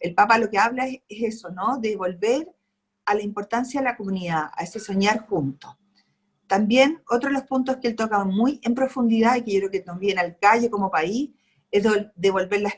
el 0.00 0.14
Papa 0.14 0.38
lo 0.38 0.50
que 0.50 0.58
habla 0.58 0.86
es, 0.86 1.00
eso, 1.08 1.50
¿no? 1.50 1.78
De 1.78 1.96
volver 1.96 2.50
a 3.06 3.14
la 3.14 3.22
importancia 3.22 3.80
de 3.80 3.84
la 3.84 3.96
comunidad, 3.96 4.50
a 4.54 4.62
ese 4.62 4.80
soñar 4.80 5.26
juntos. 5.26 5.76
También 6.54 7.02
otro 7.08 7.30
de 7.30 7.34
los 7.34 7.42
puntos 7.42 7.78
que 7.78 7.88
él 7.88 7.96
toca 7.96 8.22
muy 8.22 8.60
en 8.62 8.76
profundidad 8.76 9.34
y 9.34 9.42
que 9.42 9.54
yo 9.54 9.58
creo 9.58 9.70
que 9.72 9.84
viene 9.98 10.20
al 10.20 10.38
calle 10.38 10.70
como 10.70 10.88
país 10.88 11.30
es 11.68 11.82
devolver 12.14 12.60
la 12.60 12.72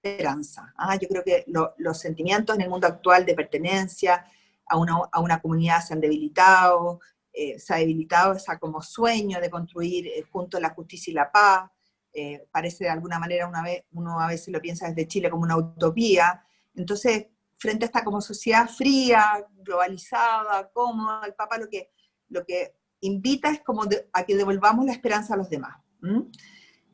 esperanza. 0.00 0.72
¿ah? 0.76 0.94
Yo 0.94 1.08
creo 1.08 1.24
que 1.24 1.44
los 1.78 1.98
sentimientos 1.98 2.54
en 2.54 2.62
el 2.62 2.70
mundo 2.70 2.86
actual 2.86 3.26
de 3.26 3.34
pertenencia 3.34 4.24
a 4.64 4.78
una, 4.78 5.00
a 5.10 5.18
una 5.18 5.40
comunidad 5.40 5.80
se 5.80 5.94
han 5.94 6.00
debilitado, 6.00 7.00
eh, 7.32 7.58
se 7.58 7.74
ha 7.74 7.78
debilitado 7.78 8.34
esa 8.34 8.60
como 8.60 8.80
sueño 8.80 9.40
de 9.40 9.50
construir 9.50 10.06
eh, 10.06 10.24
la 10.60 10.70
justicia 10.70 11.10
y 11.10 11.14
la 11.14 11.32
paz. 11.32 11.68
Eh, 12.12 12.46
parece 12.52 12.84
de 12.84 12.90
alguna 12.90 13.18
manera, 13.18 13.48
una 13.48 13.64
vez, 13.64 13.82
uno 13.90 14.20
a 14.20 14.28
veces 14.28 14.54
lo 14.54 14.60
piensa 14.60 14.86
desde 14.86 15.08
Chile 15.08 15.30
como 15.30 15.42
una 15.42 15.56
utopía. 15.56 16.46
Entonces, 16.76 17.26
frente 17.58 17.86
a 17.86 17.88
esta 17.88 18.04
como 18.04 18.20
sociedad 18.20 18.68
fría, 18.68 19.44
globalizada, 19.56 20.70
cómoda, 20.72 21.22
el 21.26 21.34
Papa 21.34 21.58
lo 21.58 21.68
que, 21.68 21.90
lo 22.28 22.44
que 22.44 22.76
invita 23.06 23.50
es 23.50 23.60
como 23.60 23.82
a 24.12 24.24
que 24.24 24.36
devolvamos 24.36 24.84
la 24.86 24.92
esperanza 24.92 25.34
a 25.34 25.36
los 25.36 25.50
demás. 25.50 25.76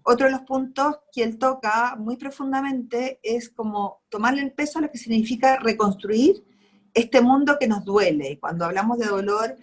Otro 0.05 0.27
de 0.27 0.33
los 0.33 0.42
puntos 0.42 1.01
que 1.12 1.22
él 1.22 1.38
toca 1.38 1.94
muy 1.96 2.16
profundamente 2.16 3.20
es 3.22 3.51
como 3.51 4.03
tomarle 4.09 4.42
el 4.42 4.53
peso 4.53 4.79
a 4.79 4.83
lo 4.83 4.90
que 4.90 4.98
significa 4.98 5.59
reconstruir 5.59 6.44
este 6.92 7.20
mundo 7.20 7.57
que 7.59 7.68
nos 7.68 7.85
duele. 7.85 8.38
Cuando 8.40 8.64
hablamos 8.64 8.98
de 8.98 9.07
dolor, 9.07 9.57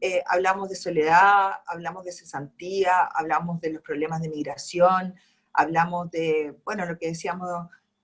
eh, 0.00 0.22
hablamos 0.26 0.68
de 0.68 0.76
soledad, 0.76 1.52
hablamos 1.66 2.04
de 2.04 2.12
cesantía, 2.12 3.06
hablamos 3.06 3.60
de 3.60 3.72
los 3.72 3.82
problemas 3.82 4.20
de 4.20 4.28
migración, 4.28 5.14
hablamos 5.52 6.10
de, 6.10 6.54
bueno, 6.64 6.84
lo 6.84 6.98
que 6.98 7.08
decíamos 7.08 7.48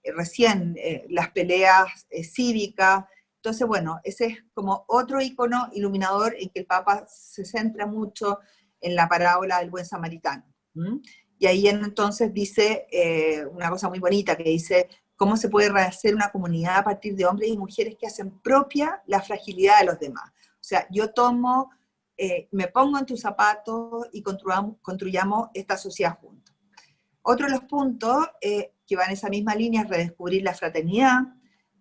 eh, 0.02 0.12
recién, 0.12 0.74
eh, 0.78 1.06
las 1.10 1.30
peleas 1.30 2.06
cívicas. 2.22 3.04
Entonces, 3.42 3.66
bueno, 3.66 4.00
ese 4.04 4.26
es 4.26 4.44
como 4.54 4.84
otro 4.86 5.20
icono 5.20 5.68
iluminador 5.72 6.36
en 6.38 6.48
que 6.50 6.60
el 6.60 6.66
Papa 6.66 7.06
se 7.08 7.44
centra 7.44 7.86
mucho 7.86 8.38
en 8.80 8.94
la 8.94 9.08
parábola 9.08 9.58
del 9.58 9.68
buen 9.68 9.84
samaritano. 9.84 10.44
Y 11.40 11.46
ahí 11.46 11.66
entonces 11.66 12.32
dice 12.32 12.86
eh, 12.92 13.44
una 13.46 13.68
cosa 13.68 13.88
muy 13.88 13.98
bonita 13.98 14.36
que 14.36 14.44
dice, 14.44 14.88
¿cómo 15.16 15.36
se 15.36 15.48
puede 15.48 15.70
rehacer 15.70 16.14
una 16.14 16.30
comunidad 16.30 16.76
a 16.76 16.84
partir 16.84 17.16
de 17.16 17.26
hombres 17.26 17.50
y 17.50 17.58
mujeres 17.58 17.96
que 17.98 18.06
hacen 18.06 18.30
propia 18.42 19.02
la 19.08 19.20
fragilidad 19.20 19.80
de 19.80 19.86
los 19.86 19.98
demás? 19.98 20.30
O 20.30 20.64
sea, 20.64 20.86
yo 20.92 21.12
tomo, 21.12 21.72
eh, 22.16 22.48
me 22.52 22.68
pongo 22.68 22.96
en 22.96 23.06
tus 23.06 23.22
zapatos 23.22 24.06
y 24.12 24.22
construyamos, 24.22 24.76
construyamos 24.80 25.48
esta 25.52 25.76
sociedad 25.76 26.16
juntos. 26.20 26.54
Otro 27.22 27.46
de 27.46 27.52
los 27.54 27.64
puntos 27.64 28.24
eh, 28.40 28.74
que 28.86 28.94
va 28.94 29.06
en 29.06 29.14
esa 29.14 29.28
misma 29.28 29.56
línea 29.56 29.82
es 29.82 29.88
redescubrir 29.88 30.44
la 30.44 30.54
fraternidad, 30.54 31.22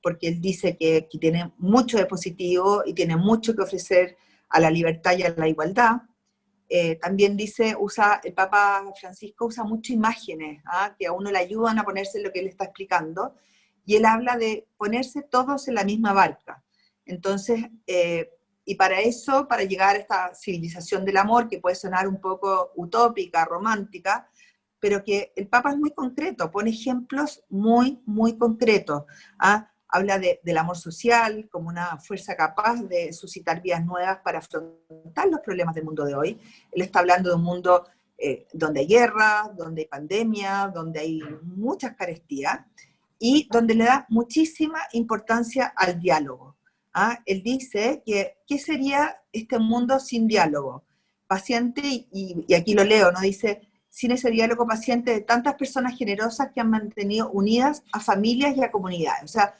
porque 0.01 0.27
él 0.27 0.41
dice 0.41 0.77
que, 0.77 1.07
tiene 1.19 1.51
mucho 1.57 1.97
de 1.97 2.05
positivo 2.05 2.83
y 2.85 2.93
tiene 2.93 3.15
mucho 3.15 3.55
que 3.55 3.61
ofrecer 3.61 4.17
a 4.49 4.59
la 4.59 4.69
libertad 4.69 5.17
y 5.17 5.23
a 5.23 5.33
la 5.35 5.47
igualdad. 5.47 6.01
Eh, 6.67 6.95
también 6.95 7.35
dice, 7.35 7.75
usa, 7.77 8.21
el 8.23 8.33
Papa 8.33 8.83
Francisco 8.99 9.45
usa 9.45 9.63
muchas 9.63 9.91
imágenes 9.91 10.61
¿ah? 10.65 10.95
que 10.97 11.07
a 11.07 11.11
uno 11.11 11.31
le 11.31 11.37
ayudan 11.37 11.79
a 11.79 11.83
ponerse 11.83 12.21
lo 12.21 12.31
que 12.31 12.39
él 12.39 12.47
está 12.47 12.65
explicando, 12.65 13.35
y 13.85 13.95
él 13.95 14.05
habla 14.05 14.37
de 14.37 14.67
ponerse 14.77 15.21
todos 15.21 15.67
en 15.67 15.75
la 15.75 15.83
misma 15.83 16.13
barca. 16.13 16.63
Entonces, 17.05 17.65
eh, 17.87 18.29
y 18.63 18.75
para 18.75 19.01
eso, 19.01 19.47
para 19.47 19.63
llegar 19.63 19.95
a 19.95 19.99
esta 19.99 20.35
civilización 20.35 21.03
del 21.03 21.17
amor, 21.17 21.49
que 21.49 21.59
puede 21.59 21.75
sonar 21.75 22.07
un 22.07 22.21
poco 22.21 22.71
utópica, 22.75 23.43
romántica, 23.45 24.29
pero 24.79 25.03
que 25.03 25.31
el 25.35 25.47
Papa 25.47 25.71
es 25.71 25.77
muy 25.77 25.91
concreto, 25.91 26.51
pone 26.51 26.71
ejemplos 26.71 27.43
muy, 27.49 28.01
muy 28.05 28.37
concretos. 28.37 29.03
¿ah? 29.39 29.70
Habla 29.91 30.17
del 30.19 30.57
amor 30.57 30.77
social 30.77 31.49
como 31.51 31.67
una 31.67 31.97
fuerza 31.97 32.35
capaz 32.35 32.81
de 32.83 33.11
suscitar 33.11 33.61
vías 33.61 33.85
nuevas 33.85 34.19
para 34.23 34.39
afrontar 34.39 35.27
los 35.29 35.41
problemas 35.41 35.75
del 35.75 35.83
mundo 35.83 36.05
de 36.05 36.15
hoy. 36.15 36.39
Él 36.71 36.81
está 36.81 36.99
hablando 36.99 37.29
de 37.29 37.35
un 37.35 37.43
mundo 37.43 37.85
eh, 38.17 38.47
donde 38.53 38.79
hay 38.79 38.87
guerra, 38.87 39.51
donde 39.55 39.81
hay 39.81 39.87
pandemia, 39.87 40.71
donde 40.73 41.01
hay 41.01 41.21
muchas 41.43 41.95
carestías 41.95 42.61
y 43.19 43.49
donde 43.51 43.75
le 43.75 43.83
da 43.83 44.05
muchísima 44.09 44.79
importancia 44.93 45.73
al 45.75 45.99
diálogo. 45.99 46.55
¿ah? 46.93 47.19
Él 47.25 47.43
dice 47.43 48.01
que, 48.05 48.37
¿qué 48.47 48.59
sería 48.59 49.21
este 49.33 49.59
mundo 49.59 49.99
sin 49.99 50.25
diálogo? 50.25 50.85
Paciente, 51.27 51.81
y, 51.83 52.45
y 52.47 52.53
aquí 52.53 52.73
lo 52.73 52.83
leo, 52.83 53.11
¿no? 53.11 53.19
Dice, 53.21 53.69
sin 53.89 54.11
ese 54.11 54.31
diálogo 54.31 54.65
paciente 54.65 55.11
de 55.11 55.21
tantas 55.21 55.55
personas 55.55 55.97
generosas 55.97 56.51
que 56.53 56.61
han 56.61 56.69
mantenido 56.69 57.29
unidas 57.31 57.83
a 57.91 57.99
familias 57.99 58.55
y 58.55 58.63
a 58.63 58.71
comunidades. 58.71 59.23
O 59.23 59.27
sea, 59.27 59.55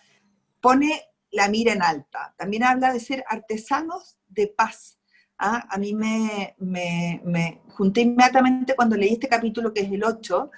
pone 0.62 1.02
la 1.32 1.50
mira 1.50 1.74
en 1.74 1.82
alta. 1.82 2.34
También 2.38 2.64
habla 2.64 2.94
de 2.94 3.00
ser 3.00 3.24
artesanos 3.28 4.18
de 4.28 4.48
paz. 4.48 5.00
¿ah? 5.38 5.68
A 5.70 5.78
mí 5.78 5.94
me, 5.94 6.56
me, 6.60 7.62
junté 7.70 8.02
inmediatamente 8.02 8.76
cuando 8.76 8.96
leí 8.96 9.14
este 9.14 9.28
capítulo, 9.28 9.74
que 9.74 9.82
es 9.82 9.92
el 9.92 10.04
8, 10.04 10.52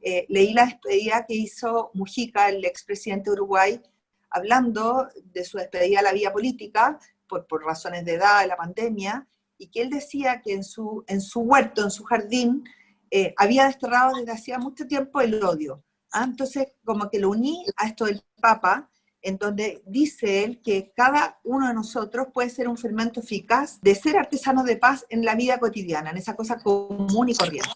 eh, 0.00 0.26
leí 0.28 0.52
la 0.52 0.66
despedida 0.66 1.24
que 1.26 1.34
hizo 1.34 1.90
Mujica, 1.94 2.48
el 2.48 2.64
expresidente 2.64 3.30
de 3.30 3.34
Uruguay, 3.34 3.82
hablando 4.30 5.08
de 5.24 5.44
su 5.44 5.58
despedida 5.58 6.00
a 6.00 6.02
la 6.02 6.12
vía 6.12 6.32
política, 6.32 6.98
por, 7.26 7.46
por, 7.46 7.64
razones 7.64 8.04
de 8.04 8.14
edad, 8.14 8.42
de 8.42 8.46
la 8.46 8.56
pandemia, 8.56 9.26
y 9.58 9.68
que 9.68 9.82
él 9.82 9.90
decía 9.90 10.40
que 10.40 10.52
en 10.52 10.62
su, 10.62 11.04
en 11.08 11.20
su 11.20 11.40
huerto, 11.40 11.82
en 11.82 11.90
su 11.90 12.04
jardín, 12.04 12.64
eh, 13.10 13.34
había 13.36 13.66
desterrado 13.66 14.16
desde 14.16 14.32
hacía 14.32 14.58
mucho 14.58 14.86
tiempo 14.86 15.20
el 15.20 15.42
odio. 15.42 15.82
¿ah? 16.12 16.24
Entonces, 16.24 16.68
como 16.84 17.10
que 17.10 17.18
lo 17.18 17.30
uní 17.30 17.64
a 17.76 17.86
esto 17.86 18.04
del 18.04 18.22
Papa, 18.40 18.88
en 19.22 19.36
donde 19.36 19.82
dice 19.86 20.44
él 20.44 20.60
que 20.62 20.92
cada 20.94 21.40
uno 21.44 21.68
de 21.68 21.74
nosotros 21.74 22.28
puede 22.32 22.50
ser 22.50 22.68
un 22.68 22.76
fermento 22.76 23.20
eficaz 23.20 23.80
de 23.80 23.94
ser 23.94 24.16
artesano 24.16 24.62
de 24.64 24.76
paz 24.76 25.06
en 25.08 25.24
la 25.24 25.34
vida 25.34 25.58
cotidiana, 25.58 26.10
en 26.10 26.18
esa 26.18 26.36
cosa 26.36 26.58
común 26.58 27.28
y 27.28 27.34
corriente. 27.34 27.70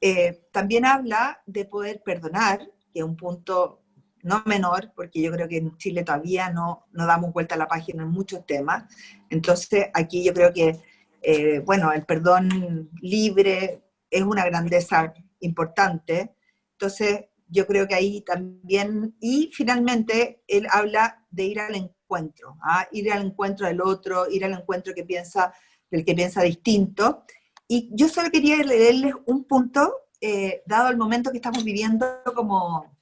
Eh, 0.00 0.48
también 0.52 0.84
habla 0.84 1.42
de 1.46 1.64
poder 1.64 2.02
perdonar, 2.02 2.60
que 2.92 3.00
es 3.00 3.04
un 3.04 3.16
punto 3.16 3.80
no 4.22 4.42
menor, 4.46 4.92
porque 4.94 5.20
yo 5.20 5.30
creo 5.32 5.48
que 5.48 5.58
en 5.58 5.76
Chile 5.76 6.02
todavía 6.02 6.50
no, 6.50 6.86
no 6.92 7.06
damos 7.06 7.32
vuelta 7.32 7.54
a 7.54 7.58
la 7.58 7.68
página 7.68 8.02
en 8.02 8.10
muchos 8.10 8.44
temas. 8.46 8.84
Entonces, 9.30 9.86
aquí 9.92 10.24
yo 10.24 10.32
creo 10.32 10.52
que, 10.52 10.80
eh, 11.22 11.60
bueno, 11.60 11.92
el 11.92 12.04
perdón 12.04 12.90
libre 13.00 13.82
es 14.10 14.22
una 14.22 14.44
grandeza 14.44 15.12
importante. 15.40 16.34
Entonces, 16.72 17.26
yo 17.48 17.66
creo 17.66 17.86
que 17.86 17.94
ahí 17.94 18.20
también, 18.22 19.16
y 19.20 19.50
finalmente 19.52 20.42
él 20.46 20.66
habla 20.70 21.24
de 21.30 21.44
ir 21.44 21.60
al 21.60 21.74
encuentro, 21.74 22.56
¿ah? 22.62 22.86
ir 22.92 23.12
al 23.12 23.26
encuentro 23.26 23.66
del 23.66 23.80
otro, 23.80 24.28
ir 24.30 24.44
al 24.44 24.52
encuentro 24.52 24.94
que 24.94 25.04
piensa, 25.04 25.52
del 25.90 26.04
que 26.04 26.14
piensa 26.14 26.42
distinto. 26.42 27.24
Y 27.68 27.90
yo 27.92 28.08
solo 28.08 28.30
quería 28.30 28.56
leerles 28.56 29.14
un 29.26 29.44
punto, 29.44 30.08
eh, 30.20 30.62
dado 30.66 30.88
el 30.88 30.96
momento 30.96 31.30
que 31.30 31.38
estamos 31.38 31.64
viviendo 31.64 32.06
como 32.34 32.94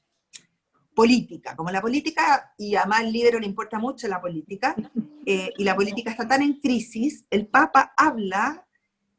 política, 0.94 1.56
como 1.56 1.70
la 1.70 1.80
política, 1.80 2.52
y 2.58 2.74
a 2.76 2.84
Mal 2.84 3.10
Libero 3.10 3.38
le 3.38 3.46
importa 3.46 3.78
mucho 3.78 4.08
la 4.08 4.20
política, 4.20 4.74
eh, 5.24 5.50
y 5.56 5.64
la 5.64 5.74
política 5.74 6.10
está 6.10 6.28
tan 6.28 6.42
en 6.42 6.60
crisis, 6.60 7.24
el 7.30 7.46
Papa 7.46 7.94
habla 7.96 8.66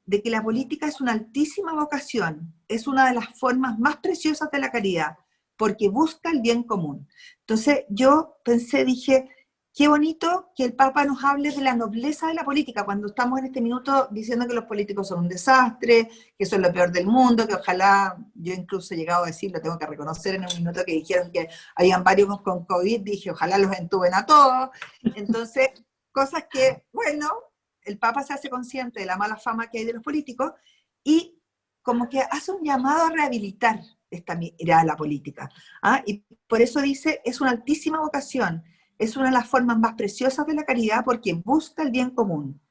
de 0.06 0.22
que 0.22 0.30
la 0.30 0.44
política 0.44 0.88
es 0.88 1.02
una 1.02 1.14
altísima 1.14 1.74
vocación, 1.74 2.54
es 2.68 2.88
una 2.88 3.08
de 3.08 3.16
las 3.16 3.38
formas 3.40 3.80
más 3.80 3.98
preciosas 3.98 4.50
de 4.52 4.60
la 4.60 4.72
caridad, 4.72 5.18
porque 5.58 5.90
busca 5.90 6.30
el 6.30 6.42
bien 6.42 6.64
común. 6.64 7.08
Entonces 7.40 7.86
yo 7.90 8.38
pensé, 8.44 8.84
dije, 8.84 9.30
qué 9.74 9.88
bonito 9.88 10.52
que 10.56 10.66
el 10.66 10.74
Papa 10.74 11.04
nos 11.04 11.24
hable 11.24 11.52
de 11.52 11.62
la 11.62 11.76
nobleza 11.76 12.28
de 12.28 12.36
la 12.36 12.44
política, 12.44 12.86
cuando 12.86 13.08
estamos 13.08 13.40
en 13.40 13.46
este 13.46 13.62
minuto 13.62 14.08
diciendo 14.12 14.48
que 14.48 14.54
los 14.54 14.66
políticos 14.66 15.08
son 15.08 15.20
un 15.20 15.28
desastre, 15.30 16.10
que 16.38 16.46
son 16.46 16.62
lo 16.62 16.72
peor 16.72 16.92
del 16.92 17.08
mundo, 17.08 17.48
que 17.48 17.56
ojalá, 17.56 18.18
yo 18.36 18.54
incluso 18.54 18.94
he 18.94 18.98
llegado 18.98 19.24
a 19.24 19.28
decir, 19.28 19.52
lo 19.52 19.62
tengo 19.62 19.80
que 19.80 19.88
reconocer 19.88 20.36
en 20.36 20.44
un 20.44 20.56
minuto 20.58 20.84
que 20.86 20.94
dijeron 20.94 21.32
que 21.32 21.50
habían 21.76 22.04
varios 22.04 22.42
con 22.42 22.66
COVID, 22.66 23.02
dije, 23.02 23.32
ojalá 23.32 23.58
los 23.58 23.76
entuben 23.78 24.14
a 24.14 24.26
todos. 24.26 24.70
Entonces, 25.16 25.70
cosas 26.12 26.46
que, 26.52 26.86
bueno, 26.94 27.30
el 27.86 27.98
Papa 27.98 28.24
se 28.24 28.34
hace 28.34 28.50
consciente 28.50 29.00
de 29.00 29.06
la 29.06 29.18
mala 29.18 29.38
fama 29.38 29.70
que 29.70 29.80
hay 29.80 29.86
de 29.86 29.94
los 29.94 30.04
políticos 30.04 30.52
y 31.04 31.40
como 31.82 32.08
que 32.10 32.22
hace 32.22 32.52
un 32.52 32.64
llamado 32.64 33.06
a 33.06 33.10
rehabilitar 33.10 33.82
esta 34.10 34.36
mirada 34.36 34.82
a 34.82 34.86
la 34.86 34.96
política. 34.96 35.50
¿ah? 35.82 36.02
Y 36.06 36.24
por 36.48 36.62
eso 36.62 36.82
dice, 36.82 37.22
es 37.26 37.42
una 37.42 37.52
altísima 37.52 38.00
vocación, 38.00 38.64
es 38.98 39.18
una 39.18 39.26
de 39.26 39.34
las 39.34 39.48
formas 39.48 39.78
más 39.80 39.96
preciosas 39.96 40.46
de 40.48 40.54
la 40.54 40.64
caridad 40.64 41.04
porque 41.04 41.34
busca 41.34 41.84
el 41.84 41.92
bien 41.92 42.12
común. 42.12 42.62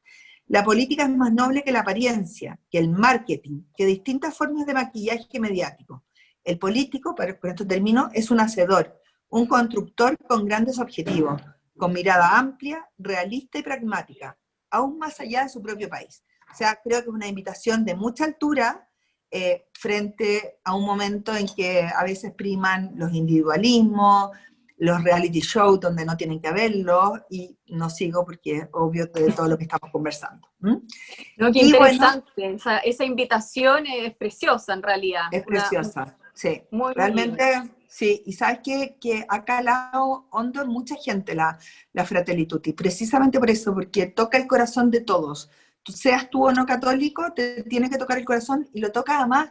La 0.47 0.65
política 0.65 1.05
es 1.05 1.11
más 1.11 1.33
noble 1.33 1.63
que 1.63 1.73
la 1.73 1.81
apariencia, 1.81 2.59
que 2.71 2.79
el 2.79 2.89
marketing, 2.89 3.63
que 3.77 3.87
distintas 3.87 4.37
formas 4.37 4.67
de 4.67 4.75
maquillaje 4.75 5.41
mediático. 5.41 6.05
El 6.45 6.59
político, 6.59 7.15
por 7.15 7.29
esto 7.29 7.67
termino, 7.67 8.11
es 8.13 8.31
un 8.31 8.41
hacedor, 8.41 9.01
un 9.29 9.47
constructor 9.47 10.19
con 10.19 10.45
grandes 10.45 10.79
objetivos, 10.79 11.41
con 11.77 11.93
mirada 11.93 12.39
amplia, 12.39 12.87
realista 12.99 13.59
y 13.59 13.63
pragmática, 13.63 14.37
aún 14.73 14.99
más 14.99 15.21
allá 15.21 15.45
de 15.45 15.49
su 15.49 15.63
propio 15.63 15.89
país. 15.89 16.25
O 16.53 16.57
sea, 16.57 16.79
creo 16.83 17.01
que 17.01 17.09
es 17.09 17.15
una 17.15 17.29
invitación 17.29 17.85
de 17.85 17.95
mucha 17.95 18.25
altura 18.25 18.89
eh, 19.31 19.69
frente 19.73 20.59
a 20.65 20.75
un 20.75 20.85
momento 20.85 21.35
en 21.35 21.47
que 21.47 21.83
a 21.83 22.03
veces 22.05 22.33
priman 22.33 22.93
los 22.97 23.13
individualismos, 23.15 24.31
los 24.77 25.03
reality 25.05 25.41
shows 25.41 25.81
donde 25.81 26.05
no 26.05 26.17
tienen 26.17 26.41
que 26.41 26.49
haberlo, 26.49 27.15
y 27.31 27.57
no 27.69 27.89
sigo 27.89 28.25
porque 28.25 28.57
es 28.57 28.69
obvio 28.73 29.07
de 29.07 29.33
todo 29.33 29.49
lo 29.49 29.57
que 29.57 29.65
estamos 29.65 29.91
conversando. 29.93 30.49
No, 30.59 31.53
qué 31.53 31.61
interesante, 31.61 32.59
esa, 32.85 33.05
invitación 33.05 33.87
es 33.87 34.15
preciosa 34.17 34.75
en 34.75 34.83
realidad. 34.83 35.25
Es 35.31 35.45
preciosa, 35.45 36.19
sí. 36.35 36.63
Realmente, 36.95 37.71
Sí, 37.93 38.23
y 38.25 38.33
sabes 38.33 38.61
que, 38.65 38.97
que 38.99 39.27
ha 39.29 39.45
calado 39.45 40.27
hondo 40.31 40.63
en 40.63 40.69
mucha 40.69 40.95
gente 40.97 41.35
la, 41.35 41.59
la 41.93 42.07
Fratelli 42.07 42.47
Tutti, 42.47 42.73
precisamente 42.73 43.39
por 43.39 43.51
eso, 43.51 43.75
porque 43.75 44.07
toca 44.07 44.39
el 44.39 44.47
corazón 44.47 44.91
de 44.91 45.03
todos. 45.03 45.51
Tú 45.83 45.93
seas 45.93 46.31
tú 46.31 46.47
o 46.47 46.53
no 46.53 46.65
católico, 46.65 47.35
te 47.35 47.65
tiene 47.65 47.91
que 47.91 47.99
tocar 47.99 48.17
el 48.17 48.25
corazón 48.25 48.67
y 48.73 48.81
lo 48.81 48.93
toca 48.93 49.19
además 49.19 49.51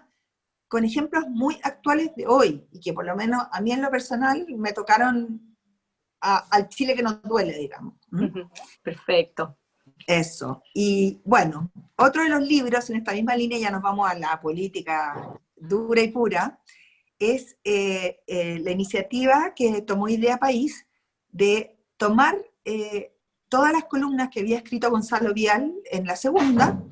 con 0.67 0.83
ejemplos 0.83 1.25
muy 1.29 1.59
actuales 1.61 2.15
de 2.15 2.25
hoy, 2.25 2.67
y 2.71 2.79
que 2.79 2.93
por 2.93 3.05
lo 3.05 3.15
menos 3.15 3.43
a 3.51 3.61
mí 3.61 3.73
en 3.73 3.81
lo 3.83 3.91
personal 3.91 4.43
me 4.57 4.73
tocaron 4.73 5.55
al 6.19 6.67
Chile 6.69 6.95
que 6.95 7.03
nos 7.03 7.21
duele, 7.21 7.55
digamos. 7.59 7.93
Perfecto. 8.81 9.59
Eso. 10.07 10.63
Y 10.73 11.21
bueno, 11.23 11.69
otro 11.95 12.23
de 12.23 12.29
los 12.29 12.41
libros 12.41 12.89
en 12.89 12.95
esta 12.95 13.13
misma 13.13 13.35
línea, 13.35 13.59
ya 13.59 13.69
nos 13.69 13.83
vamos 13.83 14.09
a 14.09 14.15
la 14.15 14.41
política 14.41 15.31
dura 15.55 16.01
y 16.01 16.07
pura, 16.07 16.59
es 17.21 17.55
eh, 17.63 18.23
eh, 18.25 18.59
la 18.59 18.71
iniciativa 18.71 19.53
que 19.55 19.83
tomó 19.83 20.09
Idea 20.09 20.37
País 20.37 20.87
de 21.29 21.79
tomar 21.95 22.35
eh, 22.65 23.15
todas 23.47 23.71
las 23.71 23.85
columnas 23.85 24.29
que 24.29 24.39
había 24.39 24.57
escrito 24.57 24.89
Gonzalo 24.89 25.31
Vial 25.31 25.71
en 25.91 26.07
la 26.07 26.15
segunda 26.15 26.83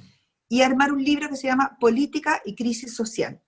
y 0.48 0.62
armar 0.62 0.92
un 0.94 1.04
libro 1.04 1.30
que 1.30 1.36
se 1.36 1.48
llama 1.48 1.78
Política 1.80 2.44
y 2.46 2.56
Crisis 2.56 2.96
Social. 2.96 3.42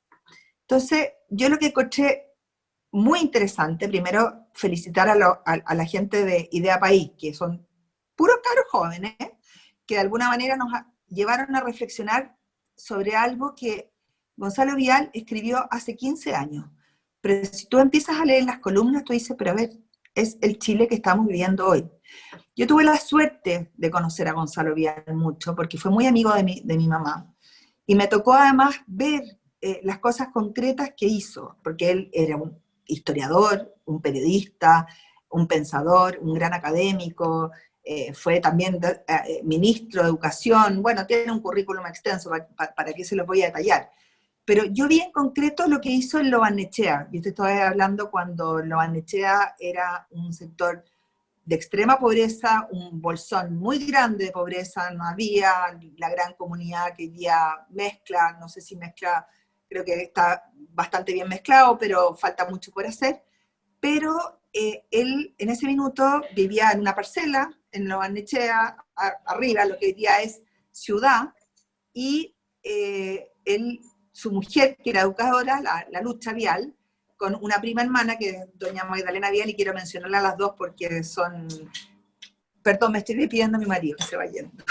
Entonces, 0.61 1.09
yo 1.29 1.49
lo 1.49 1.59
que 1.59 1.67
encontré 1.67 2.33
muy 2.91 3.19
interesante, 3.19 3.87
primero 3.87 4.47
felicitar 4.55 5.07
a, 5.07 5.75
la 5.75 5.85
gente 5.85 6.25
de 6.25 6.49
Idea 6.51 6.79
País, 6.79 7.11
que 7.15 7.35
son 7.35 7.67
puros 8.15 8.37
caros 8.43 8.65
jóvenes, 8.69 9.15
que 9.85 9.95
de 9.95 10.01
alguna 10.01 10.29
manera 10.29 10.57
nos 10.57 10.71
llevaron 11.07 11.55
a 11.55 11.61
reflexionar 11.61 12.35
sobre 12.75 13.15
algo 13.15 13.53
que 13.55 13.90
Gonzalo 14.41 14.75
Vial 14.75 15.11
escribió 15.13 15.67
hace 15.69 15.95
15 15.95 16.33
años. 16.33 16.65
Pero 17.21 17.45
si 17.45 17.67
tú 17.67 17.77
empiezas 17.77 18.19
a 18.19 18.25
leer 18.25 18.43
las 18.45 18.57
columnas, 18.57 19.03
tú 19.03 19.13
dices, 19.13 19.35
pero 19.37 19.51
a 19.51 19.53
ver, 19.53 19.69
es 20.15 20.39
el 20.41 20.57
Chile 20.57 20.87
que 20.87 20.95
estamos 20.95 21.27
viviendo 21.27 21.67
hoy. 21.67 21.87
Yo 22.55 22.65
tuve 22.65 22.83
la 22.83 22.97
suerte 22.97 23.71
de 23.75 23.91
conocer 23.91 24.27
a 24.27 24.33
Gonzalo 24.33 24.73
Vial 24.73 25.03
mucho, 25.13 25.53
porque 25.53 25.77
fue 25.77 25.91
muy 25.91 26.07
amigo 26.07 26.33
de 26.33 26.43
mi, 26.43 26.59
de 26.61 26.75
mi 26.75 26.87
mamá. 26.87 27.31
Y 27.85 27.93
me 27.93 28.07
tocó 28.07 28.33
además 28.33 28.81
ver 28.87 29.21
eh, 29.61 29.79
las 29.83 29.99
cosas 29.99 30.29
concretas 30.33 30.93
que 30.97 31.05
hizo, 31.05 31.57
porque 31.63 31.91
él 31.91 32.09
era 32.11 32.35
un 32.35 32.59
historiador, 32.87 33.75
un 33.85 34.01
periodista, 34.01 34.87
un 35.29 35.45
pensador, 35.47 36.17
un 36.19 36.33
gran 36.33 36.55
académico, 36.55 37.51
eh, 37.83 38.11
fue 38.15 38.39
también 38.39 38.79
eh, 39.07 39.41
ministro 39.43 40.01
de 40.01 40.09
Educación, 40.09 40.81
bueno, 40.81 41.05
tiene 41.05 41.31
un 41.31 41.41
currículum 41.41 41.85
extenso, 41.85 42.31
para, 42.55 42.93
qué 42.93 43.05
se 43.05 43.15
lo 43.15 43.27
voy 43.27 43.43
a 43.43 43.47
detallar. 43.47 43.91
Pero 44.45 44.65
yo 44.65 44.87
vi 44.87 44.99
en 44.99 45.11
concreto 45.11 45.67
lo 45.67 45.79
que 45.79 45.89
hizo 45.89 46.19
en 46.19 46.31
Lobanechea. 46.31 47.07
Yo 47.11 47.21
te 47.21 47.29
estoy 47.29 47.53
hablando 47.53 48.09
cuando 48.09 48.59
Lobanechea 48.59 49.55
era 49.59 50.07
un 50.11 50.33
sector 50.33 50.83
de 51.45 51.55
extrema 51.55 51.99
pobreza, 51.99 52.67
un 52.71 53.01
bolsón 53.01 53.57
muy 53.57 53.85
grande 53.85 54.25
de 54.25 54.31
pobreza, 54.31 54.91
no 54.91 55.03
había 55.05 55.77
la 55.97 56.09
gran 56.09 56.33
comunidad 56.35 56.95
que 56.95 57.03
hoy 57.03 57.09
día 57.09 57.65
mezcla, 57.69 58.37
no 58.39 58.47
sé 58.47 58.61
si 58.61 58.75
mezcla, 58.75 59.27
creo 59.67 59.83
que 59.83 60.03
está 60.03 60.43
bastante 60.55 61.13
bien 61.13 61.27
mezclado, 61.27 61.77
pero 61.77 62.15
falta 62.15 62.47
mucho 62.47 62.71
por 62.71 62.85
hacer. 62.85 63.23
Pero 63.79 64.41
eh, 64.53 64.85
él 64.91 65.33
en 65.37 65.49
ese 65.49 65.65
minuto 65.65 66.21
vivía 66.35 66.71
en 66.71 66.81
una 66.81 66.95
parcela, 66.95 67.49
en 67.71 67.87
Lobanechea, 67.87 68.77
arriba, 69.25 69.65
lo 69.65 69.77
que 69.77 69.87
hoy 69.87 69.93
día 69.93 70.21
es 70.21 70.41
ciudad, 70.71 71.33
y 71.93 72.35
eh, 72.63 73.31
él 73.45 73.81
su 74.11 74.31
mujer, 74.31 74.77
que 74.83 74.89
era 74.89 75.01
educadora, 75.01 75.61
la, 75.61 76.01
Lucha 76.01 76.33
Vial, 76.33 76.75
con 77.17 77.37
una 77.41 77.61
prima 77.61 77.81
hermana 77.81 78.17
que 78.17 78.29
es 78.29 78.45
doña 78.55 78.83
Magdalena 78.83 79.29
Vial, 79.29 79.49
y 79.49 79.55
quiero 79.55 79.73
mencionarla 79.73 80.19
a 80.19 80.23
las 80.23 80.37
dos 80.37 80.53
porque 80.57 81.03
son... 81.03 81.47
Perdón, 82.63 82.91
me 82.91 82.99
estoy 82.99 83.27
pidiendo 83.27 83.57
a 83.57 83.59
mi 83.59 83.65
marido 83.65 83.97
que 83.97 84.03
se 84.03 84.17
va 84.17 84.25
yendo. 84.25 84.63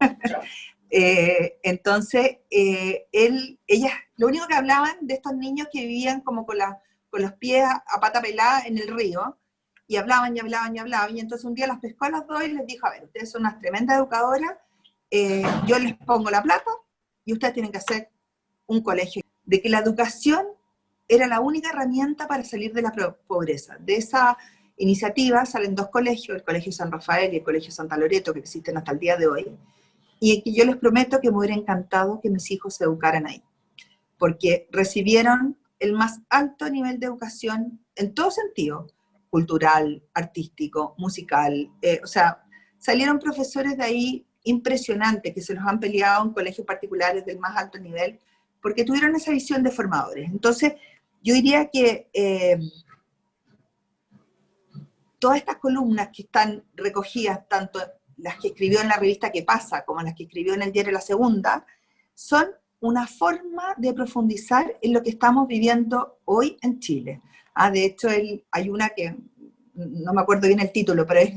Eh, 0.96 1.58
entonces, 1.64 2.38
eh, 2.48 3.08
él, 3.10 3.58
ellas, 3.66 3.90
lo 4.16 4.28
único 4.28 4.46
que 4.46 4.54
hablaban 4.54 4.96
de 5.00 5.14
estos 5.14 5.34
niños 5.34 5.66
que 5.72 5.80
vivían 5.80 6.20
como 6.20 6.46
con, 6.46 6.56
la, 6.58 6.80
con 7.10 7.20
los 7.20 7.32
pies 7.32 7.64
a, 7.64 8.00
pata 8.00 8.22
pelada 8.22 8.62
en 8.64 8.78
el 8.78 8.86
río, 8.86 9.36
y 9.88 9.96
hablaban 9.96 10.36
y 10.36 10.38
hablaban 10.40 10.76
y 10.76 10.78
hablaban, 10.78 11.16
y 11.16 11.18
entonces 11.18 11.44
un 11.46 11.54
día 11.54 11.66
las 11.66 11.80
pescó 11.80 12.04
a 12.04 12.10
las 12.10 12.26
dos 12.28 12.44
y 12.44 12.52
les 12.52 12.64
dijo, 12.64 12.86
a 12.86 12.90
ver, 12.90 13.04
ustedes 13.06 13.28
son 13.28 13.40
unas 13.42 13.58
tremendas 13.58 13.98
educadoras, 13.98 14.52
eh, 15.10 15.42
yo 15.66 15.80
les 15.80 15.94
pongo 15.96 16.30
la 16.30 16.42
plata 16.44 16.70
y 17.24 17.32
ustedes 17.32 17.54
tienen 17.54 17.72
que 17.72 17.78
hacer 17.78 18.10
un 18.66 18.82
colegio, 18.82 19.22
de 19.44 19.60
que 19.60 19.68
la 19.68 19.78
educación 19.78 20.46
era 21.08 21.26
la 21.26 21.40
única 21.40 21.70
herramienta 21.70 22.26
para 22.26 22.44
salir 22.44 22.72
de 22.72 22.82
la 22.82 22.92
pobreza. 23.26 23.76
De 23.78 23.96
esa 23.96 24.36
iniciativa 24.76 25.44
salen 25.44 25.74
dos 25.74 25.88
colegios, 25.88 26.36
el 26.36 26.44
Colegio 26.44 26.72
San 26.72 26.90
Rafael 26.90 27.32
y 27.32 27.38
el 27.38 27.42
Colegio 27.42 27.70
Santa 27.70 27.96
Loreto, 27.96 28.32
que 28.32 28.40
existen 28.40 28.76
hasta 28.76 28.92
el 28.92 28.98
día 28.98 29.16
de 29.16 29.26
hoy, 29.26 29.56
y 30.20 30.42
que 30.42 30.52
yo 30.52 30.64
les 30.64 30.76
prometo 30.76 31.20
que 31.20 31.30
me 31.30 31.38
hubiera 31.38 31.54
encantado 31.54 32.20
que 32.20 32.30
mis 32.30 32.50
hijos 32.50 32.76
se 32.76 32.84
educaran 32.84 33.26
ahí, 33.26 33.42
porque 34.18 34.68
recibieron 34.70 35.58
el 35.78 35.92
más 35.92 36.20
alto 36.30 36.68
nivel 36.70 36.98
de 36.98 37.06
educación 37.06 37.84
en 37.94 38.14
todo 38.14 38.30
sentido, 38.30 38.86
cultural, 39.28 40.02
artístico, 40.14 40.94
musical, 40.96 41.70
eh, 41.82 42.00
o 42.02 42.06
sea, 42.06 42.44
salieron 42.78 43.18
profesores 43.18 43.76
de 43.76 43.84
ahí 43.84 44.26
impresionantes 44.44 45.34
que 45.34 45.40
se 45.40 45.54
los 45.54 45.64
han 45.66 45.80
peleado 45.80 46.24
en 46.24 46.32
colegios 46.32 46.66
particulares 46.66 47.24
del 47.24 47.38
más 47.38 47.56
alto 47.56 47.78
nivel, 47.78 48.20
porque 48.64 48.84
tuvieron 48.86 49.14
esa 49.14 49.30
visión 49.30 49.62
de 49.62 49.70
formadores. 49.70 50.30
Entonces, 50.30 50.72
yo 51.22 51.34
diría 51.34 51.68
que 51.68 52.08
eh, 52.14 52.58
todas 55.18 55.36
estas 55.36 55.56
columnas 55.56 56.08
que 56.10 56.22
están 56.22 56.64
recogidas, 56.74 57.46
tanto 57.46 57.78
las 58.16 58.38
que 58.38 58.48
escribió 58.48 58.80
en 58.80 58.88
la 58.88 58.96
revista 58.96 59.30
Que 59.30 59.42
pasa 59.42 59.84
como 59.84 60.00
las 60.00 60.14
que 60.14 60.22
escribió 60.22 60.54
en 60.54 60.62
el 60.62 60.72
diario 60.72 60.92
La 60.92 61.02
Segunda, 61.02 61.66
son 62.14 62.46
una 62.80 63.06
forma 63.06 63.74
de 63.76 63.92
profundizar 63.92 64.78
en 64.80 64.94
lo 64.94 65.02
que 65.02 65.10
estamos 65.10 65.46
viviendo 65.46 66.20
hoy 66.24 66.56
en 66.62 66.80
Chile. 66.80 67.20
Ah, 67.52 67.70
de 67.70 67.84
hecho, 67.84 68.08
hay 68.08 68.70
una 68.70 68.88
que, 68.88 69.14
no 69.74 70.14
me 70.14 70.22
acuerdo 70.22 70.46
bien 70.46 70.60
el 70.60 70.72
título, 70.72 71.06
pero 71.06 71.20
es 71.20 71.34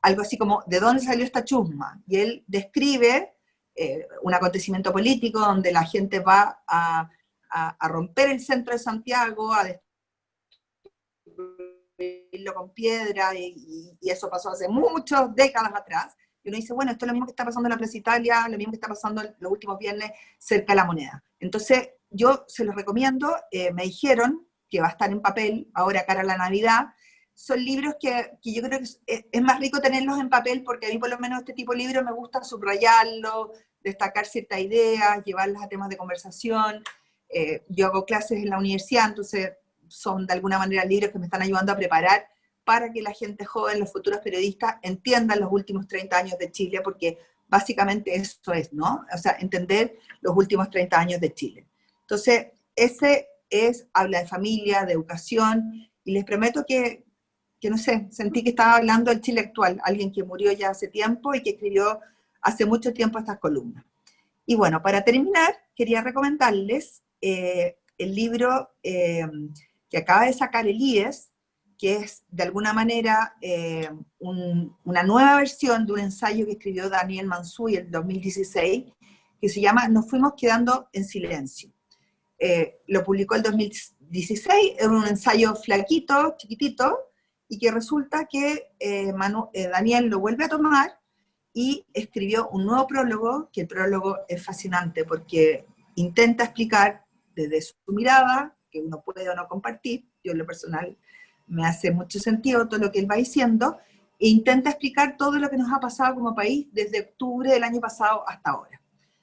algo 0.00 0.22
así 0.22 0.38
como, 0.38 0.62
¿de 0.68 0.78
dónde 0.78 1.02
salió 1.02 1.24
esta 1.24 1.44
chusma? 1.44 2.00
Y 2.06 2.18
él 2.18 2.44
describe 2.46 3.32
eh, 3.80 4.08
un 4.22 4.34
acontecimiento 4.34 4.92
político 4.92 5.38
donde 5.38 5.70
la 5.70 5.84
gente 5.84 6.18
va 6.18 6.64
a, 6.66 7.08
romper 7.80 8.30
el 8.30 8.40
centro 8.40 8.72
de 8.72 8.78
Santiago, 8.78 9.54
a 9.54 9.64
destruirlo 11.24 12.54
con 12.54 12.74
piedra, 12.74 13.34
y, 13.36 13.96
eso 14.02 14.28
pasó 14.28 14.50
hace 14.50 14.68
muchas 14.68 15.32
décadas 15.34 15.72
atrás. 15.74 16.16
Y 16.42 16.48
uno 16.48 16.56
dice, 16.56 16.72
bueno, 16.72 16.90
esto 16.90 17.04
es 17.04 17.08
lo 17.08 17.12
mismo 17.12 17.26
que 17.26 17.32
está 17.32 17.44
pasando 17.44 17.68
en 17.68 17.72
la 17.72 17.78
Plaza 17.78 17.96
Italia, 17.96 18.48
lo 18.48 18.58
mismo 18.58 18.72
que 18.72 18.76
está 18.78 18.88
pasando 18.88 19.22
los 19.38 19.52
últimos 19.52 19.78
viernes 19.78 20.10
cerca 20.38 20.72
de 20.72 20.76
la 20.76 20.84
moneda. 20.84 21.22
Entonces, 21.38 21.90
yo 22.10 22.44
se 22.48 22.64
los 22.64 22.74
recomiendo, 22.74 23.32
eh, 23.52 23.72
me 23.72 23.84
dijeron 23.84 24.48
que 24.68 24.80
va 24.80 24.88
a 24.88 24.90
estar 24.90 25.10
en 25.10 25.22
papel 25.22 25.70
ahora 25.72 26.04
cara 26.04 26.22
a 26.22 26.24
la 26.24 26.36
Navidad, 26.36 26.88
son 27.38 27.64
libros 27.64 27.94
que, 28.00 28.36
yo 28.42 28.62
creo 28.62 28.80
que 28.80 29.24
es, 29.30 29.42
más 29.42 29.60
rico 29.60 29.80
tenerlos 29.80 30.18
en 30.18 30.28
papel 30.28 30.64
porque 30.64 30.88
a 30.88 30.90
mí 30.90 30.98
por 30.98 31.08
lo 31.08 31.20
menos 31.20 31.38
este 31.38 31.52
tipo 31.52 31.70
de 31.70 31.78
libros 31.78 32.04
me 32.04 32.12
gusta 32.12 32.42
subrayarlo, 32.42 33.52
destacar 33.82 34.26
ciertas 34.26 34.60
ideas, 34.60 35.24
llevarlas 35.24 35.62
a 35.62 35.68
temas 35.68 35.88
de 35.88 35.96
conversación. 35.96 36.82
Eh, 37.28 37.64
yo 37.68 37.86
hago 37.86 38.04
clases 38.04 38.38
en 38.38 38.50
la 38.50 38.58
universidad, 38.58 39.08
entonces 39.08 39.52
son 39.88 40.26
de 40.26 40.34
alguna 40.34 40.58
manera 40.58 40.84
libros 40.84 41.10
que 41.10 41.18
me 41.18 41.26
están 41.26 41.42
ayudando 41.42 41.72
a 41.72 41.76
preparar 41.76 42.28
para 42.64 42.92
que 42.92 43.00
la 43.00 43.12
gente 43.12 43.44
joven, 43.44 43.80
los 43.80 43.90
futuros 43.90 44.20
periodistas, 44.20 44.76
entiendan 44.82 45.40
los 45.40 45.50
últimos 45.50 45.88
30 45.88 46.18
años 46.18 46.38
de 46.38 46.52
Chile, 46.52 46.80
porque 46.84 47.18
básicamente 47.48 48.14
eso 48.14 48.52
es, 48.52 48.72
¿no? 48.74 49.06
O 49.12 49.16
sea, 49.16 49.36
entender 49.40 49.96
los 50.20 50.36
últimos 50.36 50.68
30 50.68 50.98
años 50.98 51.20
de 51.20 51.32
Chile. 51.32 51.66
Entonces, 52.02 52.48
ese 52.76 53.28
es, 53.48 53.86
habla 53.94 54.20
de 54.20 54.26
familia, 54.26 54.84
de 54.84 54.92
educación, 54.92 55.88
y 56.04 56.12
les 56.12 56.24
prometo 56.24 56.64
que, 56.66 57.04
que 57.58 57.70
no 57.70 57.78
sé, 57.78 58.06
sentí 58.10 58.42
que 58.42 58.50
estaba 58.50 58.76
hablando 58.76 59.10
del 59.10 59.22
Chile 59.22 59.40
actual, 59.40 59.80
alguien 59.82 60.12
que 60.12 60.22
murió 60.22 60.52
ya 60.52 60.70
hace 60.70 60.88
tiempo 60.88 61.34
y 61.34 61.42
que 61.42 61.50
escribió 61.50 62.00
hace 62.48 62.66
mucho 62.66 62.92
tiempo 62.92 63.18
estas 63.18 63.38
columnas. 63.38 63.84
Y 64.46 64.56
bueno, 64.56 64.82
para 64.82 65.02
terminar, 65.02 65.54
quería 65.76 66.00
recomendarles 66.00 67.02
eh, 67.20 67.76
el 67.98 68.14
libro 68.14 68.70
eh, 68.82 69.26
que 69.90 69.98
acaba 69.98 70.24
de 70.24 70.32
sacar 70.32 70.66
el 70.66 70.80
IES, 70.80 71.30
que 71.76 71.96
es 71.96 72.24
de 72.28 72.42
alguna 72.42 72.72
manera 72.72 73.36
eh, 73.40 73.88
una 74.18 75.02
nueva 75.02 75.36
versión 75.36 75.86
de 75.86 75.92
un 75.92 76.00
ensayo 76.00 76.46
que 76.46 76.52
escribió 76.52 76.88
Daniel 76.88 77.26
Mansuy 77.26 77.76
en 77.76 77.86
el 77.86 77.90
2016, 77.90 78.84
que 79.40 79.48
se 79.48 79.60
llama 79.60 79.86
Nos 79.88 80.08
fuimos 80.08 80.32
quedando 80.36 80.88
en 80.92 81.04
silencio. 81.04 81.70
lo 82.86 83.04
publicó 83.04 83.34
el 83.34 83.42
2016, 83.42 84.76
es 84.78 84.86
un 84.86 85.06
ensayo 85.06 85.54
flaquito, 85.54 86.34
chiquitito, 86.38 86.98
y 87.48 87.58
que 87.58 87.70
resulta 87.70 88.26
que 88.26 88.70
Daniel 89.72 90.06
lo 90.06 90.18
vuelve 90.20 90.44
a 90.44 90.48
tomar 90.48 90.98
y 91.52 91.86
escribió 91.92 92.48
un 92.48 92.66
nuevo 92.66 92.86
prólogo, 92.86 93.50
que 93.52 93.62
el 93.62 93.68
prólogo 93.68 94.18
es 94.28 94.44
fascinante 94.44 95.04
porque 95.04 95.66
intenta 95.94 96.44
explicar 96.44 97.04
desde 97.34 97.62
su 97.62 97.74
mirada, 97.88 98.56
que 98.70 98.80
uno 98.80 99.02
puede 99.02 99.28
o 99.28 99.34
no 99.34 99.48
compartir, 99.48 100.08
yo 100.22 100.32
en 100.32 100.38
lo 100.38 100.46
personal 100.46 100.96
me 101.46 101.66
hace 101.66 101.90
mucho 101.90 102.18
sentido 102.18 102.68
todo 102.68 102.80
lo 102.80 102.92
que 102.92 102.98
él 102.98 103.10
va 103.10 103.16
diciendo, 103.16 103.78
e 104.18 104.28
intenta 104.28 104.70
explicar 104.70 105.16
todo 105.16 105.38
lo 105.38 105.48
que 105.48 105.56
nos 105.56 105.72
ha 105.72 105.80
pasado 105.80 106.14
como 106.14 106.34
país 106.34 106.68
desde 106.72 107.00
octubre 107.00 107.50
del 107.50 107.64
año 107.64 107.80
pasado 107.80 108.28
hasta 108.28 108.50
ahora. 108.50 108.80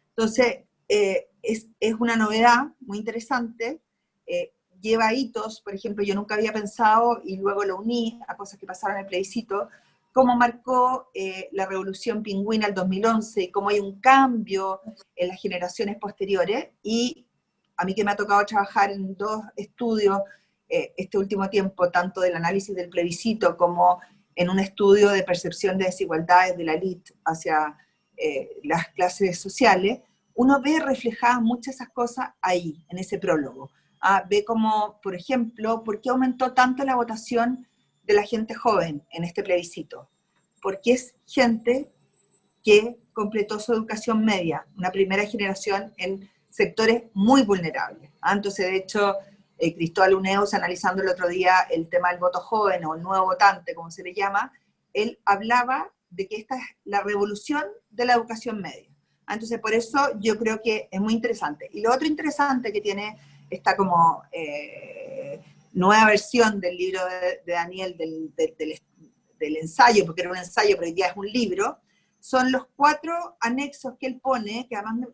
Entonces, 0.10 0.60
eh, 0.88 1.28
es, 1.42 1.68
es, 1.80 1.94
una 2.00 2.16
novedad 2.16 2.68
muy 2.80 2.98
interesante, 3.00 3.82
eh, 4.26 4.54
lleva 4.82 5.14
hitos, 5.14 5.62
por 5.62 5.74
ejemplo, 5.74 6.04
yo 6.04 6.16
nunca 6.16 6.36
había 6.36 6.54
pensado 6.54 7.22
y 7.24 7.38
luego 7.38 7.64
lo 7.64 7.78
uní 7.78 8.20
a 8.28 8.38
cosas 8.38 8.60
que 8.60 8.66
pasaron 8.66 8.98
en 8.98 9.04
el 9.04 9.08
plebiscito, 9.08 9.70
cómo 10.16 10.38
marcó 10.38 11.10
eh, 11.14 11.50
la 11.52 11.66
revolución 11.66 12.24
pingüina 12.24 12.68
el 12.68 12.74
2011 12.74 13.44
y 13.44 13.52
cómo 13.52 13.68
hay 13.68 13.82
un 13.82 14.00
cambio 14.00 14.80
en 15.14 15.28
las 15.28 15.42
generaciones 15.42 15.98
posteriores. 15.98 16.70
Y 16.82 17.28
a 17.76 17.84
mí 17.84 17.94
que 17.94 18.06
me 18.06 18.12
ha 18.12 18.16
tocado 18.16 18.46
trabajar 18.46 18.92
en 18.92 19.18
dos 19.18 19.44
estudios 19.58 20.22
este 20.68 21.18
último 21.18 21.50
tiempo, 21.50 21.92
tanto 21.92 22.22
del 22.22 22.36
análisis 22.36 22.74
del 22.74 22.90
plebiscito 22.90 23.56
como 23.56 24.00
en 24.36 24.50
un 24.50 24.60
estudio 24.60 25.10
de 25.10 25.22
percepción 25.24 25.78
de 25.78 25.86
desigualdades 25.86 26.56
de 26.58 26.64
la 26.64 26.74
elite 26.76 27.14
hacia 27.26 27.78
eh, 28.16 28.62
las 28.64 28.88
clases 28.90 29.38
sociales, 29.38 30.00
uno 30.34 30.62
ve 30.62 30.80
reflejadas 30.80 31.42
muchas 31.42 31.76
esas 31.76 31.90
cosas 31.90 32.30
ahí, 32.42 32.86
en 32.90 33.00
ese 33.00 33.20
prólogo. 33.20 33.70
Ah, 34.00 34.26
ve 34.30 34.46
como, 34.46 35.02
por 35.02 35.14
ejemplo, 35.14 35.84
por 35.84 36.00
qué 36.00 36.10
aumentó 36.10 36.54
tanto 36.54 36.86
la 36.86 36.96
votación 36.96 37.68
de 38.06 38.14
la 38.14 38.24
gente 38.24 38.54
joven 38.54 39.06
en 39.12 39.24
este 39.24 39.44
plebiscito. 39.44 40.10
Porque 40.62 40.94
es 40.94 41.16
gente 41.26 41.92
que 42.64 42.98
completó 43.14 43.60
su 43.60 43.74
educación 43.74 44.26
media, 44.26 44.66
una 44.78 44.92
primera 44.92 45.26
generación 45.26 45.94
en 45.98 46.30
sectores 46.50 47.04
muy 47.14 47.44
vulnerables. 47.44 48.12
Ah, 48.22 48.34
entonces, 48.34 48.66
de 48.66 48.78
hecho, 48.78 49.16
eh, 49.58 49.76
Cristóbal 49.76 50.16
Uneus, 50.16 50.54
analizando 50.54 51.04
el 51.04 51.10
otro 51.10 51.28
día 51.28 51.68
el 51.70 51.88
tema 51.90 52.10
del 52.10 52.20
voto 52.20 52.40
joven 52.40 52.86
o 52.86 52.96
el 52.96 53.04
nuevo 53.04 53.26
votante, 53.26 53.76
como 53.76 53.92
se 53.92 54.04
le 54.04 54.14
llama, 54.14 54.52
él 54.94 55.20
hablaba 55.26 55.92
de 56.10 56.28
que 56.28 56.38
esta 56.38 56.56
es 56.58 56.64
la 56.84 57.02
revolución 57.02 57.64
de 57.90 58.06
la 58.06 58.14
educación 58.14 58.62
media. 58.62 58.90
Ah, 59.28 59.34
entonces, 59.34 59.60
por 59.60 59.74
eso 59.74 60.00
yo 60.20 60.38
creo 60.38 60.62
que 60.64 60.88
es 60.92 61.00
muy 61.00 61.14
interesante. 61.14 61.70
Y 61.72 61.82
lo 61.82 61.94
otro 61.94 62.08
interesante 62.08 62.72
que 62.72 62.82
tiene 62.82 63.18
esta 63.50 63.76
como 63.76 64.24
eh, 64.32 65.42
nueva 65.76 66.08
versión 66.08 66.60
del 66.60 66.76
libro 66.76 67.02
de, 67.06 67.54
Daniel, 67.54 67.96
del, 67.98 68.34
del, 68.36 69.58
ensayo, 69.58 70.06
porque 70.06 70.22
era 70.22 70.32
un 70.32 70.38
ensayo, 70.38 70.76
pero 70.76 70.88
hoy 70.88 70.94
día 70.94 71.08
es 71.08 71.18
un 71.18 71.28
libro, 71.28 71.80
son 72.20 72.52
los 72.52 72.66
cuatro 72.76 73.38
anexos 73.40 73.94
que 74.00 74.08
él 74.08 74.20
pone, 74.20 74.66
que 74.68 74.76
además 74.76 75.08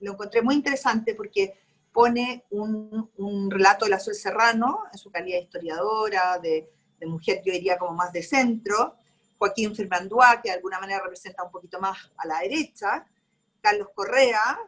lo 0.00 0.12
encontré 0.12 0.40
muy 0.40 0.54
interesante 0.54 1.14
porque 1.14 1.54
pone 1.92 2.44
un, 2.50 3.10
un 3.18 3.50
relato 3.50 3.84
de 3.84 3.90
la 3.90 4.00
Sol 4.00 4.14
Serrano, 4.14 4.84
en 4.90 4.98
su 4.98 5.10
calidad 5.10 5.38
de 5.38 5.44
historiadora, 5.44 6.38
de, 6.42 6.70
de 6.98 7.06
mujer, 7.06 7.42
yo 7.44 7.52
diría 7.52 7.76
como 7.76 7.94
más 7.94 8.12
de 8.12 8.22
centro, 8.22 8.96
Joaquín 9.38 9.74
Firmandúa, 9.74 10.40
que 10.42 10.48
de 10.48 10.56
alguna 10.56 10.80
manera 10.80 11.02
representa 11.02 11.44
un 11.44 11.50
poquito 11.50 11.78
más 11.80 11.98
a 12.16 12.26
la 12.26 12.40
derecha, 12.40 13.06
Carlos 13.60 13.88
Correa 13.94 14.58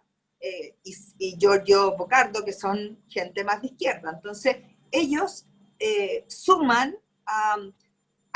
eh, 0.40 0.76
y, 0.84 1.36
Giorgio 1.38 1.96
Bocardo, 1.96 2.44
que 2.44 2.52
son 2.52 2.98
gente 3.08 3.44
más 3.44 3.62
de 3.62 3.68
izquierda. 3.68 4.10
Entonces, 4.14 4.56
ellos 4.90 5.46
eh, 5.78 6.24
suman 6.28 6.96
a, 7.26 7.56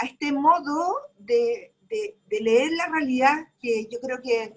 este 0.04 0.32
modo 0.32 0.96
de, 1.18 1.74
leer 2.30 2.72
la 2.72 2.88
realidad 2.88 3.48
que 3.60 3.86
yo 3.90 4.00
creo 4.00 4.22
que 4.22 4.54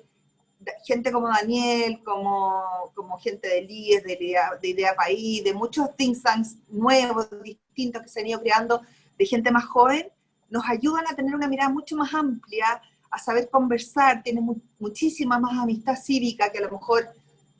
gente 0.86 1.12
como 1.12 1.28
Daniel, 1.28 2.02
como, 2.04 2.92
como 2.94 3.18
gente 3.18 3.48
de 3.48 3.66
IES, 3.68 4.04
de 4.04 4.14
Idea, 4.14 4.52
de 4.62 4.68
Idea 4.70 4.96
País, 4.96 5.44
de 5.44 5.54
muchos 5.54 5.96
think 5.98 6.22
tanks 6.22 6.56
nuevos, 6.70 7.28
distintos 7.44 8.02
que 8.04 8.08
se 8.08 8.22
han 8.22 8.28
ido 8.28 8.40
creando, 8.40 8.82
de 9.18 9.26
gente 9.26 9.52
más 9.52 9.66
joven, 9.66 10.08
nos 10.50 10.64
ayudan 10.70 11.06
a 11.10 11.16
tener 11.16 11.36
una 11.36 11.48
mirada 11.48 11.70
mucho 11.70 11.96
más 11.96 12.14
amplia, 12.14 12.82
a 13.10 13.20
saber 13.20 13.50
conversar, 13.50 14.24
tienen 14.24 14.62
muchísima 14.80 15.38
más 15.40 15.58
amistad 15.60 15.96
cívica 15.96 16.52
que 16.52 16.60
a 16.60 16.62
lo 16.62 16.72
mejor 16.72 17.10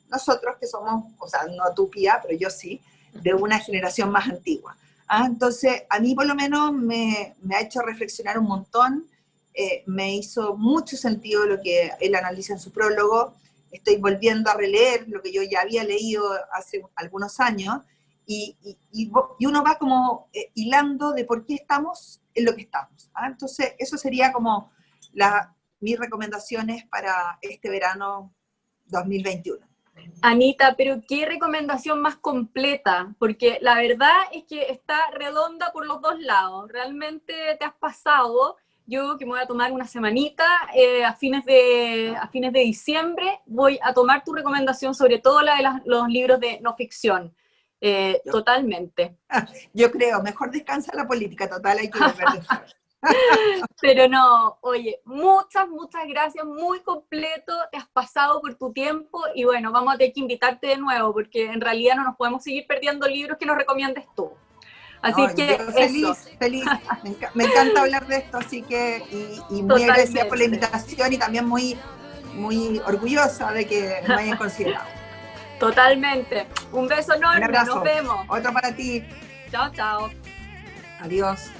nosotros 0.08 0.56
que 0.60 0.66
somos, 0.66 1.12
o 1.18 1.28
sea, 1.28 1.44
no 1.44 1.74
tupía, 1.74 2.20
pero 2.22 2.36
yo 2.38 2.50
sí, 2.50 2.80
de 3.22 3.34
una 3.34 3.58
generación 3.58 4.10
más 4.10 4.28
antigua. 4.28 4.76
¿ah? 5.08 5.24
Entonces, 5.26 5.84
a 5.88 6.00
mí 6.00 6.14
por 6.14 6.26
lo 6.26 6.34
menos 6.34 6.72
me, 6.72 7.34
me 7.42 7.56
ha 7.56 7.60
hecho 7.60 7.80
reflexionar 7.80 8.38
un 8.38 8.46
montón, 8.46 9.06
eh, 9.54 9.84
me 9.86 10.16
hizo 10.16 10.56
mucho 10.56 10.96
sentido 10.96 11.46
lo 11.46 11.60
que 11.62 11.92
él 12.00 12.14
analiza 12.14 12.52
en 12.52 12.58
su 12.58 12.72
prólogo, 12.72 13.34
estoy 13.70 13.96
volviendo 13.96 14.50
a 14.50 14.54
releer 14.54 15.08
lo 15.08 15.22
que 15.22 15.32
yo 15.32 15.42
ya 15.42 15.60
había 15.60 15.84
leído 15.84 16.24
hace 16.52 16.82
algunos 16.96 17.40
años, 17.40 17.82
y, 18.26 18.56
y, 18.62 19.10
y 19.38 19.46
uno 19.46 19.62
va 19.62 19.76
como 19.76 20.28
eh, 20.32 20.50
hilando 20.54 21.12
de 21.12 21.24
por 21.24 21.44
qué 21.44 21.54
estamos 21.54 22.20
en 22.34 22.46
lo 22.46 22.54
que 22.54 22.62
estamos. 22.62 23.10
¿ah? 23.14 23.26
Entonces, 23.26 23.74
eso 23.78 23.98
sería 23.98 24.32
como 24.32 24.72
la, 25.12 25.54
mis 25.80 25.98
recomendaciones 25.98 26.86
para 26.86 27.38
este 27.42 27.68
verano 27.70 28.34
2021. 28.86 29.73
Anita, 30.22 30.74
pero 30.76 31.02
qué 31.06 31.26
recomendación 31.26 32.00
más 32.00 32.16
completa, 32.16 33.14
porque 33.18 33.58
la 33.60 33.74
verdad 33.74 34.14
es 34.32 34.44
que 34.44 34.70
está 34.72 34.98
redonda 35.12 35.70
por 35.72 35.86
los 35.86 36.00
dos 36.00 36.18
lados. 36.20 36.70
Realmente 36.70 37.34
te 37.58 37.64
has 37.64 37.74
pasado. 37.74 38.56
Yo 38.86 39.16
que 39.16 39.24
me 39.24 39.32
voy 39.32 39.40
a 39.40 39.46
tomar 39.46 39.72
una 39.72 39.86
semanita 39.86 40.46
eh, 40.74 41.04
a, 41.04 41.14
fines 41.14 41.44
de, 41.44 42.14
a 42.20 42.28
fines 42.28 42.52
de 42.52 42.60
diciembre, 42.60 43.40
voy 43.46 43.78
a 43.82 43.94
tomar 43.94 44.24
tu 44.24 44.34
recomendación 44.34 44.94
sobre 44.94 45.18
todo 45.18 45.40
la 45.40 45.56
de 45.56 45.82
los 45.86 46.08
libros 46.08 46.38
de 46.38 46.60
no 46.60 46.74
ficción. 46.74 47.34
Eh, 47.80 48.22
totalmente. 48.30 49.18
Yo 49.74 49.90
creo, 49.90 50.22
mejor 50.22 50.50
descansa 50.50 50.94
la 50.94 51.06
política, 51.06 51.48
total, 51.48 51.78
hay 51.78 51.90
que 51.90 51.98
Pero 53.80 54.08
no, 54.08 54.58
oye, 54.60 55.00
muchas, 55.04 55.68
muchas 55.68 56.06
gracias, 56.08 56.44
muy 56.44 56.80
completo, 56.80 57.52
te 57.70 57.78
has 57.78 57.86
pasado 57.88 58.40
por 58.40 58.54
tu 58.54 58.72
tiempo 58.72 59.22
y 59.34 59.44
bueno, 59.44 59.72
vamos 59.72 59.94
a 59.94 59.98
tener 59.98 60.12
que 60.12 60.20
invitarte 60.20 60.68
de 60.68 60.76
nuevo 60.76 61.12
porque 61.12 61.46
en 61.46 61.60
realidad 61.60 61.96
no 61.96 62.04
nos 62.04 62.16
podemos 62.16 62.42
seguir 62.42 62.66
perdiendo 62.66 63.06
libros 63.06 63.38
que 63.38 63.46
nos 63.46 63.56
recomiendes 63.56 64.06
tú. 64.14 64.32
Así 65.02 65.22
que 65.36 65.58
feliz, 65.58 66.30
feliz, 66.38 66.64
me, 67.34 67.44
encanta 67.44 67.82
hablar 67.82 68.06
de 68.06 68.16
esto, 68.16 68.38
así 68.38 68.62
que 68.62 69.02
y, 69.50 69.62
muy 69.62 69.82
agradecida 69.82 70.26
por 70.26 70.38
la 70.38 70.44
invitación 70.44 71.12
y 71.12 71.18
también 71.18 71.46
muy, 71.46 71.78
muy 72.32 72.80
orgullosa 72.86 73.52
de 73.52 73.66
que 73.66 74.02
me 74.08 74.14
hayan 74.14 74.38
considerado. 74.38 74.86
Totalmente. 75.60 76.46
Un 76.72 76.88
beso 76.88 77.14
enorme. 77.14 77.46
Un 77.46 77.52
Nos 77.52 77.82
vemos. 77.82 78.26
Otro 78.28 78.52
para 78.52 78.74
ti. 78.74 79.04
Chao, 79.50 79.70
chao. 79.72 80.10
Adiós. 81.00 81.50